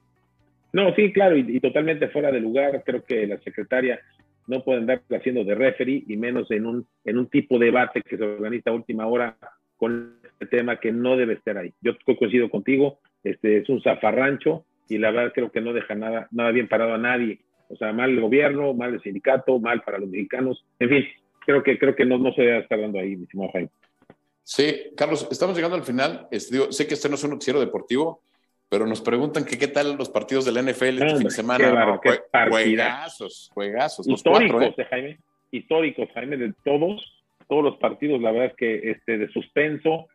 No, 0.73 0.95
sí, 0.95 1.13
claro, 1.13 1.37
y, 1.37 1.61
totalmente 1.61 2.09
fuera 2.09 2.31
de 2.31 2.41
lugar. 2.41 2.83
Creo 2.85 3.05
que 3.05 3.27
la 3.27 3.39
secretaria 3.39 4.01
no 4.47 4.65
puede 4.65 4.81
andar 4.81 5.03
haciendo 5.11 5.45
de 5.45 5.55
referee 5.55 6.05
y 6.07 6.17
menos 6.17 6.51
en 6.51 6.67
un, 6.67 6.87
en 7.05 7.19
un 7.19 7.29
tipo 7.29 7.59
de 7.59 7.67
debate 7.67 8.03
que 8.03 8.17
se 8.17 8.25
organiza 8.25 8.71
a 8.71 8.75
última 8.75 9.07
hora 9.07 9.37
con 9.77 10.17
este 10.23 10.47
tema 10.47 10.81
que 10.81 10.93
no 10.93 11.17
debe 11.17 11.35
estar 11.35 11.59
ahí. 11.59 11.73
Yo 11.81 11.93
coincido 12.19 12.49
contigo, 12.51 12.99
este 13.23 13.59
es 13.59 13.69
un 13.69 13.83
zafarrancho 13.83 14.65
y 14.89 14.99
la 14.99 15.11
verdad 15.11 15.33
creo 15.35 15.51
que 15.53 15.61
no 15.61 15.73
deja 15.73 15.95
nada, 15.95 16.29
nada 16.31 16.51
bien 16.51 16.69
parado 16.69 16.95
a 16.95 16.99
nadie. 16.99 17.41
O 17.69 17.77
sea, 17.77 17.93
mal 17.93 18.11
el 18.11 18.21
gobierno, 18.21 18.75
mal 18.75 18.95
el 18.95 19.03
sindicato, 19.03 19.59
mal 19.59 19.83
para 19.83 19.99
los 19.99 20.09
mexicanos. 20.09 20.65
En 20.79 20.89
fin, 20.89 21.05
creo 21.47 21.63
que, 21.63 21.79
creo 21.79 21.95
que 21.95 22.05
no, 22.05 22.19
no 22.19 22.33
se 22.33 22.43
debe 22.43 22.59
estar 22.59 22.81
dando 22.81 22.99
ahí, 22.99 23.17
mi 23.17 23.25
estimado 23.25 23.51
Jaime. 23.53 23.71
Sí, 24.45 24.93
Carlos, 24.97 25.27
estamos 25.31 25.55
llegando 25.57 25.77
al 25.77 25.85
final. 25.85 26.27
Este, 26.31 26.73
sé 26.73 26.87
que 26.87 26.95
este 26.95 27.09
no 27.09 27.15
es 27.15 27.25
un 27.25 27.31
noticiero 27.31 27.61
deportivo, 27.61 28.23
pero 28.73 28.87
nos 28.87 29.03
preguntan 29.03 29.45
que 29.45 29.59
qué 29.59 29.69
tal 29.69 29.99
los 29.99 30.09
partidos 30.09 30.47
del 30.47 30.55
NFL 30.55 31.03
este 31.03 31.17
fin 31.17 31.25
de 31.25 31.31
semana. 31.31 32.01
juegazos, 32.49 33.51
juegazos. 33.53 34.09
Históricos, 34.09 34.79
¿eh? 34.79 34.87
Jaime. 34.89 35.19
Históricos, 35.51 36.09
Jaime, 36.15 36.39
de 36.39 36.55
todos, 36.65 37.23
todos 37.51 37.63
los 37.63 37.77
partidos, 37.77 38.23
la 38.23 38.33
verdad 38.33 38.47
es 38.47 38.57
que 38.57 38.91
este, 38.93 39.19
de 39.19 39.29
suspenso, 39.29 40.09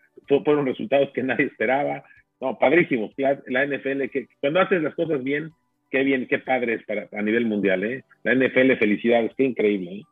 fueron 0.44 0.66
resultados 0.66 1.12
que 1.14 1.22
nadie 1.24 1.46
esperaba. 1.46 2.04
No, 2.42 2.58
padrísimos. 2.58 3.12
La, 3.18 3.40
la, 3.46 3.68
NFL, 3.68 4.06
que 4.12 4.28
cuando 4.42 4.62
haces 4.62 4.82
las 4.82 4.96
cosas 4.96 5.24
bien, 5.24 5.52
qué 5.92 6.02
bien, 6.02 6.26
qué 6.28 6.40
padre 6.40 6.74
es 6.74 6.84
para, 6.86 7.08
a 7.12 7.22
nivel 7.22 7.46
mundial, 7.46 7.84
¿eh? 7.84 8.06
La 8.24 8.34
NFL, 8.34 8.74
felicidades, 8.80 9.34
qué 9.38 9.44
increíble, 9.44 9.98
¿eh? 9.98 10.04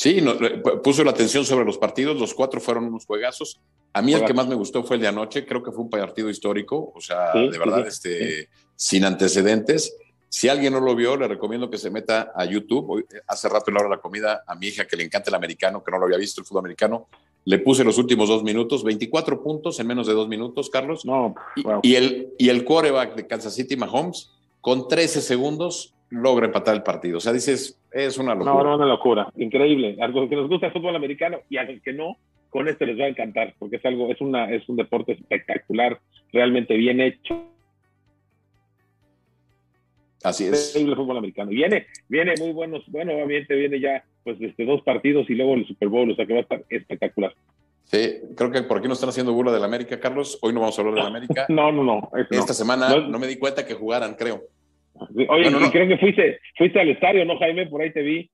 Sí, 0.00 0.22
no, 0.22 0.34
puso 0.82 1.04
la 1.04 1.10
atención 1.10 1.44
sobre 1.44 1.66
los 1.66 1.76
partidos, 1.76 2.18
los 2.18 2.32
cuatro 2.32 2.58
fueron 2.58 2.84
unos 2.84 3.04
juegazos. 3.04 3.60
A 3.92 4.00
mí 4.00 4.14
el 4.14 4.24
que 4.24 4.32
más 4.32 4.48
me 4.48 4.54
gustó 4.54 4.82
fue 4.82 4.96
el 4.96 5.02
de 5.02 5.08
anoche, 5.08 5.44
creo 5.44 5.62
que 5.62 5.72
fue 5.72 5.82
un 5.82 5.90
partido 5.90 6.30
histórico, 6.30 6.90
o 6.94 7.02
sea, 7.02 7.34
de 7.34 7.58
verdad, 7.58 7.86
este, 7.86 8.48
sin 8.74 9.04
antecedentes. 9.04 9.94
Si 10.30 10.48
alguien 10.48 10.72
no 10.72 10.80
lo 10.80 10.96
vio, 10.96 11.18
le 11.18 11.28
recomiendo 11.28 11.68
que 11.68 11.76
se 11.76 11.90
meta 11.90 12.32
a 12.34 12.46
YouTube. 12.46 13.06
hace 13.26 13.50
rato 13.50 13.66
en 13.68 13.74
la 13.74 13.80
hora 13.80 13.90
de 13.90 13.96
la 13.96 14.00
comida, 14.00 14.42
a 14.46 14.54
mi 14.54 14.68
hija 14.68 14.86
que 14.86 14.96
le 14.96 15.04
encanta 15.04 15.28
el 15.28 15.34
americano, 15.34 15.84
que 15.84 15.90
no 15.90 15.98
lo 15.98 16.06
había 16.06 16.16
visto, 16.16 16.40
el 16.40 16.46
fútbol 16.46 16.60
americano, 16.60 17.06
le 17.44 17.58
puse 17.58 17.84
los 17.84 17.98
últimos 17.98 18.30
dos 18.30 18.42
minutos, 18.42 18.82
24 18.82 19.42
puntos 19.42 19.80
en 19.80 19.86
menos 19.86 20.06
de 20.06 20.14
dos 20.14 20.28
minutos, 20.28 20.70
Carlos. 20.70 21.04
No, 21.04 21.34
y, 21.82 21.96
el, 21.96 22.32
y 22.38 22.48
el 22.48 22.64
quarterback 22.64 23.16
de 23.16 23.26
Kansas 23.26 23.52
City, 23.54 23.76
Mahomes, 23.76 24.30
con 24.62 24.88
13 24.88 25.20
segundos, 25.20 25.92
logra 26.10 26.46
empatar 26.46 26.74
el 26.74 26.82
partido. 26.82 27.18
O 27.18 27.20
sea, 27.20 27.32
dices, 27.32 27.80
es 27.92 28.18
una 28.18 28.34
locura. 28.34 28.52
No, 28.52 28.64
no, 28.64 28.76
una 28.76 28.86
locura. 28.86 29.32
Increíble. 29.36 29.96
A 30.00 30.08
los 30.08 30.28
que 30.28 30.36
nos 30.36 30.48
gusta 30.48 30.66
el 30.66 30.72
fútbol 30.72 30.96
americano 30.96 31.38
y 31.48 31.56
a 31.56 31.64
los 31.64 31.80
que 31.82 31.92
no, 31.92 32.16
con 32.50 32.68
esto 32.68 32.84
les 32.84 32.98
va 32.98 33.04
a 33.04 33.08
encantar, 33.08 33.54
porque 33.58 33.76
es 33.76 33.84
algo, 33.84 34.10
es 34.10 34.20
una, 34.20 34.50
es 34.50 34.68
un 34.68 34.76
deporte 34.76 35.12
espectacular, 35.12 36.00
realmente 36.32 36.76
bien 36.76 37.00
hecho. 37.00 37.46
Así 40.22 40.44
es. 40.44 40.76
El 40.76 40.94
fútbol 40.94 41.16
americano. 41.16 41.50
Viene, 41.50 41.86
viene 42.08 42.34
muy 42.38 42.52
buenos, 42.52 42.82
bueno, 42.88 43.12
obviamente 43.14 43.54
viene 43.54 43.80
ya 43.80 44.04
pues 44.22 44.38
este, 44.40 44.66
dos 44.66 44.82
partidos 44.82 45.30
y 45.30 45.34
luego 45.34 45.54
el 45.54 45.66
Super 45.66 45.88
Bowl, 45.88 46.10
o 46.10 46.14
sea 46.14 46.26
que 46.26 46.34
va 46.34 46.40
a 46.40 46.42
estar 46.42 46.64
espectacular. 46.68 47.34
Sí, 47.84 48.20
creo 48.36 48.52
que 48.52 48.62
por 48.62 48.78
aquí 48.78 48.86
no 48.86 48.94
están 48.94 49.08
haciendo 49.08 49.32
burla 49.32 49.50
del 49.50 49.64
América, 49.64 49.98
Carlos. 49.98 50.38
Hoy 50.42 50.52
no 50.52 50.60
vamos 50.60 50.78
a 50.78 50.82
hablar 50.82 50.94
del 50.96 51.06
América. 51.06 51.46
No, 51.48 51.72
no, 51.72 51.82
no. 51.82 52.10
Esta 52.30 52.54
semana 52.54 52.88
no, 52.88 53.18
me 53.18 53.26
di 53.26 53.36
cuenta 53.36 53.66
que 53.66 53.74
jugaran, 53.74 54.14
creo. 54.14 54.44
Oye, 55.28 55.70
creo 55.70 55.88
que 55.88 55.98
fuiste, 55.98 56.40
fuiste 56.56 56.80
al 56.80 56.90
estadio, 56.90 57.24
¿no, 57.24 57.38
Jaime? 57.38 57.66
Por 57.66 57.82
ahí 57.82 57.92
te 57.92 58.02
vi. 58.02 58.30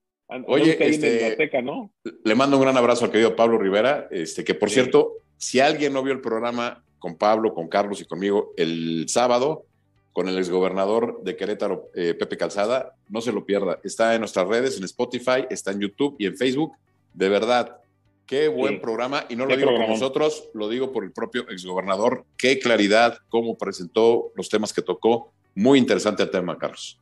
Oye, 0.47 0.77
este, 0.81 1.63
¿no? 1.63 1.93
le 2.25 2.35
mando 2.35 2.57
un 2.57 2.63
gran 2.63 2.77
abrazo 2.77 3.05
al 3.05 3.13
querido 3.13 3.37
Pablo 3.37 3.59
Rivera, 3.59 4.09
este, 4.11 4.43
que 4.43 4.55
por 4.55 4.71
cierto, 4.71 5.13
si 5.37 5.61
alguien 5.61 5.93
no 5.93 6.03
vio 6.03 6.13
el 6.13 6.21
programa 6.21 6.83
con 6.99 7.17
Pablo, 7.17 7.55
con 7.55 7.69
Carlos 7.69 8.01
y 8.01 8.07
conmigo 8.07 8.53
el 8.57 9.05
sábado, 9.09 9.67
con 10.13 10.29
el 10.29 10.39
exgobernador 10.39 11.23
de 11.23 11.37
Querétaro, 11.37 11.91
eh, 11.95 12.15
Pepe 12.15 12.39
Calzada, 12.39 12.95
no 13.09 13.21
se 13.21 13.33
lo 13.33 13.45
pierda. 13.45 13.79
Está 13.85 14.15
en 14.15 14.21
nuestras 14.21 14.49
redes, 14.49 14.79
en 14.79 14.85
Spotify, 14.85 15.45
está 15.51 15.73
en 15.73 15.81
YouTube 15.81 16.17
y 16.19 16.27
en 16.27 16.37
Facebook. 16.37 16.73
De 17.13 17.29
verdad, 17.29 17.77
qué 18.27 18.49
buen 18.49 18.81
programa. 18.81 19.27
Y 19.29 19.37
no 19.37 19.45
lo 19.45 19.55
digo 19.57 19.71
por 19.77 19.89
nosotros, 19.89 20.49
lo 20.55 20.69
digo 20.69 20.91
por 20.91 21.05
el 21.05 21.13
propio 21.13 21.49
exgobernador. 21.51 22.25
Qué 22.39 22.59
claridad, 22.59 23.19
cómo 23.29 23.59
presentó 23.59 24.33
los 24.35 24.49
temas 24.49 24.73
que 24.73 24.81
tocó. 24.81 25.33
Muy 25.57 25.79
interesante 25.79 26.23
el 26.23 26.31
tema, 26.31 26.57
Carlos. 26.57 27.01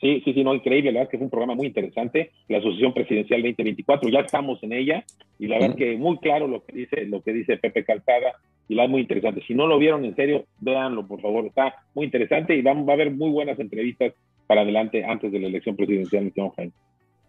Sí, 0.00 0.20
sí, 0.24 0.32
sí, 0.32 0.42
no, 0.42 0.52
increíble, 0.52 0.90
la 0.90 1.00
verdad 1.00 1.10
que 1.12 1.18
fue 1.18 1.26
un 1.26 1.30
programa 1.30 1.54
muy 1.54 1.68
interesante, 1.68 2.32
la 2.48 2.58
Asociación 2.58 2.92
Presidencial 2.92 3.40
2024, 3.40 4.10
ya 4.10 4.18
estamos 4.20 4.60
en 4.64 4.72
ella, 4.72 5.04
y 5.38 5.46
la 5.46 5.60
verdad 5.60 5.76
que 5.76 5.96
muy 5.96 6.18
claro 6.18 6.48
lo 6.48 6.64
que 6.64 6.72
dice, 6.72 7.04
lo 7.04 7.22
que 7.22 7.32
dice 7.32 7.56
Pepe 7.56 7.84
Calzada, 7.84 8.32
y 8.66 8.74
la 8.74 8.84
es 8.84 8.90
muy 8.90 9.02
interesante. 9.02 9.44
Si 9.46 9.54
no 9.54 9.68
lo 9.68 9.78
vieron 9.78 10.04
en 10.04 10.16
serio, 10.16 10.46
véanlo, 10.58 11.06
por 11.06 11.20
favor, 11.20 11.46
está 11.46 11.74
muy 11.94 12.06
interesante 12.06 12.56
y 12.56 12.62
va, 12.62 12.72
va 12.72 12.92
a 12.92 12.94
haber 12.94 13.12
muy 13.12 13.30
buenas 13.30 13.60
entrevistas 13.60 14.12
para 14.48 14.62
adelante 14.62 15.04
antes 15.04 15.30
de 15.30 15.38
la 15.38 15.46
elección 15.46 15.76
presidencial 15.76 16.32
en 16.34 16.72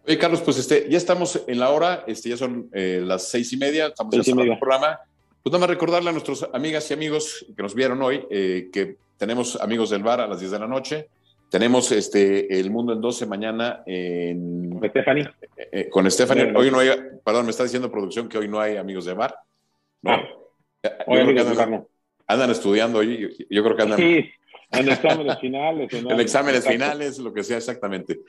Oye, 0.06 0.18
Carlos, 0.18 0.42
pues 0.42 0.58
este, 0.58 0.88
ya 0.90 0.96
estamos 0.96 1.44
en 1.46 1.58
la 1.60 1.70
hora, 1.70 2.04
este, 2.06 2.30
ya 2.30 2.36
son 2.36 2.68
eh, 2.72 3.00
las 3.04 3.28
seis 3.28 3.52
y 3.52 3.56
media, 3.56 3.86
estamos 3.86 4.14
en 4.14 4.38
el 4.40 4.58
programa. 4.58 4.98
Pues 5.42 5.52
nada 5.52 5.60
más 5.60 5.70
recordarle 5.70 6.08
a 6.08 6.12
nuestros 6.12 6.48
amigas 6.52 6.90
y 6.90 6.94
amigos 6.94 7.46
que 7.54 7.62
nos 7.62 7.74
vieron 7.74 8.02
hoy 8.02 8.22
eh, 8.30 8.70
que 8.72 8.96
tenemos 9.16 9.60
amigos 9.60 9.90
del 9.90 10.02
bar 10.02 10.20
a 10.20 10.26
las 10.26 10.40
10 10.40 10.52
de 10.52 10.58
la 10.58 10.66
noche. 10.66 11.08
Tenemos 11.50 11.92
este 11.92 12.58
El 12.58 12.70
Mundo 12.70 12.92
en 12.92 13.00
12 13.00 13.26
mañana 13.26 13.82
en... 13.86 14.78
Con 14.78 14.90
Stephanie. 14.90 15.28
Eh, 15.56 15.68
eh, 15.72 15.88
con 15.88 16.10
Stephanie. 16.10 16.52
Hoy 16.56 16.70
no 16.70 16.80
hay, 16.80 16.90
perdón, 17.24 17.44
me 17.44 17.50
está 17.50 17.62
diciendo 17.62 17.90
producción 17.90 18.28
que 18.28 18.38
hoy 18.38 18.48
no 18.48 18.60
hay 18.60 18.76
amigos 18.76 19.04
de 19.04 19.14
bar. 19.14 19.36
No. 20.02 20.12
Ah, 20.12 20.24
hoy 21.06 21.20
andan, 21.20 21.86
andan, 22.26 22.50
estudiando 22.50 22.98
hoy. 22.98 23.46
Yo 23.48 23.62
creo 23.62 23.76
que 23.76 23.82
andan... 23.82 23.98
Sí, 23.98 24.30
en 24.72 24.88
exámenes 24.88 25.38
finales. 25.38 25.92
En 25.92 26.10
exámenes 26.20 26.66
finales, 26.66 27.18
lo 27.18 27.32
que 27.32 27.44
sea 27.44 27.58
exactamente. 27.58 28.20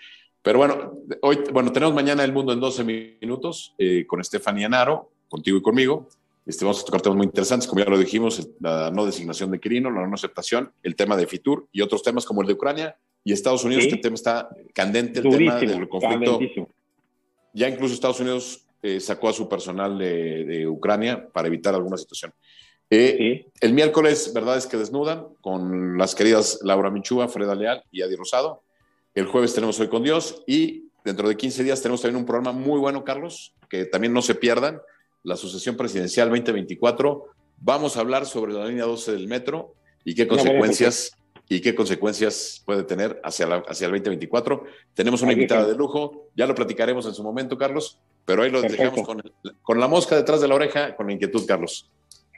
Pero 0.42 0.60
bueno, 0.60 0.94
hoy, 1.22 1.40
bueno, 1.52 1.72
tenemos 1.72 1.96
mañana 1.96 2.24
El 2.24 2.32
Mundo 2.32 2.54
en 2.54 2.60
12 2.60 2.84
minutos 3.20 3.74
eh, 3.80 4.06
con 4.06 4.24
Stephanie 4.24 4.66
Anaro, 4.66 5.10
contigo 5.28 5.58
y 5.58 5.62
conmigo. 5.62 6.08
Este, 6.46 6.64
vamos 6.64 6.82
a 6.82 6.86
tocar 6.86 7.02
temas 7.02 7.18
muy 7.18 7.26
interesantes, 7.26 7.68
como 7.68 7.84
ya 7.84 7.90
lo 7.90 7.98
dijimos, 7.98 8.48
la 8.60 8.92
no 8.92 9.06
designación 9.06 9.50
de 9.50 9.60
Quirino, 9.60 9.90
la 9.90 10.06
no 10.06 10.14
aceptación, 10.14 10.72
el 10.84 10.96
tema 10.96 11.18
de 11.18 11.26
Fitur 11.26 11.68
y 11.72 11.82
otros 11.82 12.04
temas 12.04 12.26
como 12.26 12.42
el 12.42 12.48
de 12.48 12.54
Ucrania 12.54 12.96
y 13.24 13.34
Estados 13.34 13.64
Unidos, 13.64 13.86
que 13.86 13.96
el 13.96 14.02
tema 14.02 14.14
está 14.14 14.50
candente, 14.74 15.22
el 15.22 15.30
tema 15.30 15.56
del 15.56 15.90
conflicto. 15.90 16.40
Ya 17.54 17.68
incluso 17.68 17.96
Estados 17.96 18.20
Unidos 18.20 18.68
eh, 18.84 19.00
sacó 19.00 19.30
a 19.30 19.34
su 19.34 19.50
personal 19.50 19.98
de, 19.98 20.68
Ucrania 20.68 21.28
para 21.34 21.48
evitar 21.48 21.74
alguna 21.74 21.98
situación. 21.98 22.32
Eh, 22.92 23.48
el 23.60 23.74
miércoles, 23.74 24.32
verdad 24.32 24.58
es 24.58 24.68
que 24.68 24.78
desnudan 24.78 25.26
con 25.42 25.98
las 25.98 26.14
queridas 26.14 26.60
Laura 26.62 26.92
Michúa, 26.92 27.28
Freda 27.28 27.56
Leal 27.56 27.84
y 27.92 28.04
Adi 28.04 28.16
Rosado. 28.16 28.62
El 29.16 29.26
jueves 29.26 29.56
tenemos 29.56 29.80
Hoy 29.80 29.88
con 29.88 30.04
Dios 30.04 30.44
y 30.46 30.90
dentro 31.04 31.28
de 31.28 31.36
15 31.36 31.64
días 31.64 31.82
tenemos 31.82 32.02
también 32.02 32.18
un 32.18 32.26
programa 32.26 32.52
muy 32.52 32.80
bueno, 32.80 33.04
Carlos, 33.04 33.56
que 33.68 33.86
también 33.86 34.14
no 34.14 34.22
se 34.22 34.36
pierdan 34.36 34.80
la 35.26 35.36
sucesión 35.36 35.76
presidencial 35.76 36.30
2024. 36.30 37.26
Vamos 37.58 37.98
a 37.98 38.02
hablar 38.02 38.26
sobre 38.26 38.54
la 38.54 38.68
línea 38.68 38.86
12 38.86 39.12
del 39.12 39.28
metro 39.28 39.74
y 40.06 40.16
qué 40.16 40.28
consecuencias 40.28 41.18
y 41.50 41.62
qué 41.62 41.76
consecuencias 41.76 42.64
puede 42.66 42.84
tener 42.84 43.20
hacia, 43.24 43.46
hacia 43.68 43.86
el 43.86 43.92
2024. 43.92 44.64
Tenemos 44.94 45.22
una 45.22 45.34
invitada 45.34 45.68
de 45.68 45.76
lujo, 45.76 46.30
ya 46.36 46.48
lo 46.48 46.56
platicaremos 46.56 47.06
en 47.06 47.14
su 47.14 47.24
momento, 47.24 47.58
Carlos, 47.58 48.00
pero 48.26 48.44
ahí 48.44 48.50
lo 48.50 48.62
dejamos 48.62 49.02
con, 49.02 49.22
con, 49.62 49.80
la 49.80 49.88
mosca 49.88 50.16
detrás 50.16 50.42
de 50.42 50.48
la 50.48 50.56
oreja, 50.56 50.96
con 50.96 51.08
la 51.08 51.14
inquietud, 51.14 51.44
Carlos. 51.48 51.92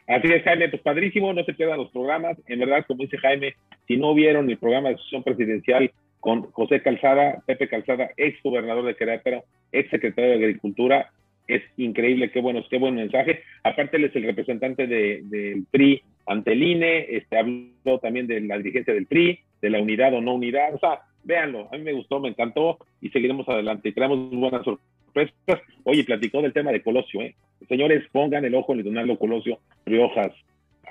Así 0.07 0.27
es, 0.31 0.43
Jaime, 0.43 0.69
pues 0.69 0.81
padrísimo, 0.81 1.33
no 1.33 1.43
se 1.43 1.53
pierdan 1.53 1.77
los 1.77 1.91
programas. 1.91 2.37
En 2.47 2.59
verdad, 2.59 2.85
como 2.87 3.03
dice 3.03 3.17
Jaime, 3.17 3.55
si 3.87 3.97
no 3.97 4.13
vieron 4.13 4.49
el 4.49 4.57
programa 4.57 4.89
de 4.89 4.97
sesión 4.97 5.23
presidencial 5.23 5.91
con 6.19 6.51
José 6.51 6.81
Calzada, 6.81 7.43
Pepe 7.45 7.67
Calzada, 7.67 8.09
ex 8.17 8.41
gobernador 8.43 8.85
de 8.85 8.95
Querétaro, 8.95 9.43
ex 9.71 9.89
secretario 9.89 10.31
de 10.31 10.45
Agricultura, 10.45 11.11
es 11.47 11.63
increíble, 11.77 12.31
qué 12.31 12.41
bueno, 12.41 12.63
qué 12.69 12.77
buen 12.77 12.95
mensaje. 12.95 13.43
Aparte, 13.63 13.97
él 13.97 14.05
es 14.05 14.15
el 14.15 14.23
representante 14.23 14.87
del 14.87 15.29
de, 15.29 15.63
PRI 15.71 16.01
ante 16.25 16.51
el 16.53 16.63
INE, 16.63 17.15
este, 17.15 17.37
habló 17.37 17.99
también 18.01 18.27
de 18.27 18.41
la 18.41 18.57
dirigencia 18.57 18.93
del 18.93 19.05
PRI, 19.05 19.39
de 19.61 19.69
la 19.69 19.81
unidad 19.81 20.13
o 20.13 20.21
no 20.21 20.35
unidad, 20.35 20.75
o 20.75 20.79
sea, 20.79 21.01
véanlo, 21.23 21.69
a 21.71 21.77
mí 21.77 21.83
me 21.83 21.93
gustó, 21.93 22.19
me 22.19 22.29
encantó 22.29 22.77
y 23.01 23.09
seguiremos 23.09 23.47
adelante 23.47 23.89
y 23.89 23.93
traemos 23.93 24.29
buenas 24.31 24.63
sorpresas. 24.63 25.61
Oye, 25.83 26.03
platicó 26.03 26.41
del 26.41 26.53
tema 26.53 26.71
de 26.71 26.81
Colosio, 26.81 27.21
¿eh? 27.21 27.35
Señores, 27.67 28.03
pongan 28.11 28.45
el 28.45 28.55
ojo 28.55 28.73
en 28.73 28.79
Luis 28.79 28.85
Donaldo 28.85 29.17
Colosio, 29.17 29.59
Riojas, 29.85 30.33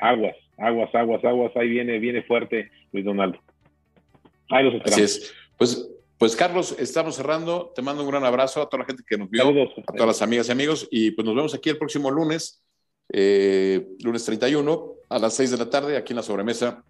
aguas, 0.01 0.37
aguas, 0.57 0.95
aguas, 0.95 1.25
aguas, 1.25 1.57
ahí 1.57 1.69
viene, 1.69 1.99
viene 1.99 2.23
fuerte 2.23 2.71
Luis 2.93 3.05
Donaldo. 3.05 3.39
Ahí 4.51 4.65
los 4.65 4.75
esperamos. 4.75 5.05
Así 5.05 5.23
es. 5.23 5.35
Pues 5.57 5.96
pues 6.19 6.35
Carlos, 6.35 6.75
estamos 6.79 7.17
cerrando. 7.17 7.73
Te 7.75 7.83
mando 7.83 8.03
un 8.03 8.11
gran 8.11 8.25
abrazo 8.25 8.63
a 8.63 8.69
toda 8.69 8.83
la 8.83 8.87
gente 8.87 9.03
que 9.07 9.19
nos 9.19 9.29
vio, 9.29 9.43
a 9.43 9.93
todas 9.93 10.07
las 10.07 10.23
amigas 10.23 10.49
y 10.49 10.53
amigos. 10.53 10.89
Y 10.91 11.11
pues 11.11 11.27
nos 11.27 11.35
vemos 11.35 11.55
aquí 11.55 11.69
el 11.69 11.77
próximo 11.77 12.11
lunes, 12.11 12.63
eh, 13.13 13.87
lunes 14.03 14.25
31, 14.25 14.93
a 15.11 15.19
las 15.19 15.35
6 15.35 15.51
de 15.51 15.59
la 15.59 15.69
tarde, 15.69 15.97
aquí 15.97 16.13
en 16.13 16.17
la 16.17 16.23
sobremesa 16.23 16.83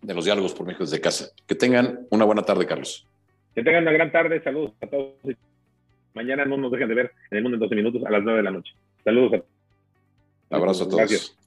de 0.00 0.14
los 0.14 0.24
diálogos 0.24 0.54
por 0.54 0.66
México 0.66 0.84
desde 0.84 1.00
casa. 1.00 1.30
Que 1.46 1.54
tengan 1.54 2.06
una 2.10 2.24
buena 2.24 2.42
tarde, 2.42 2.66
Carlos. 2.66 3.06
Que 3.54 3.62
tengan 3.64 3.82
una 3.82 3.92
gran 3.92 4.12
tarde. 4.12 4.42
Saludos 4.42 4.72
a 4.80 4.86
todos. 4.86 5.14
Mañana 6.14 6.44
no 6.44 6.56
nos 6.56 6.70
dejen 6.70 6.88
de 6.88 6.94
ver 6.94 7.12
en 7.30 7.38
el 7.38 7.42
mundo 7.42 7.56
en 7.56 7.60
12 7.60 7.74
minutos 7.74 8.04
a 8.04 8.10
las 8.10 8.22
9 8.22 8.38
de 8.38 8.42
la 8.44 8.50
noche. 8.52 8.72
Saludos. 9.04 9.42
A... 10.50 10.56
Abrazo 10.56 10.84
a 10.84 10.86
todos. 10.86 10.98
Gracias. 10.98 11.39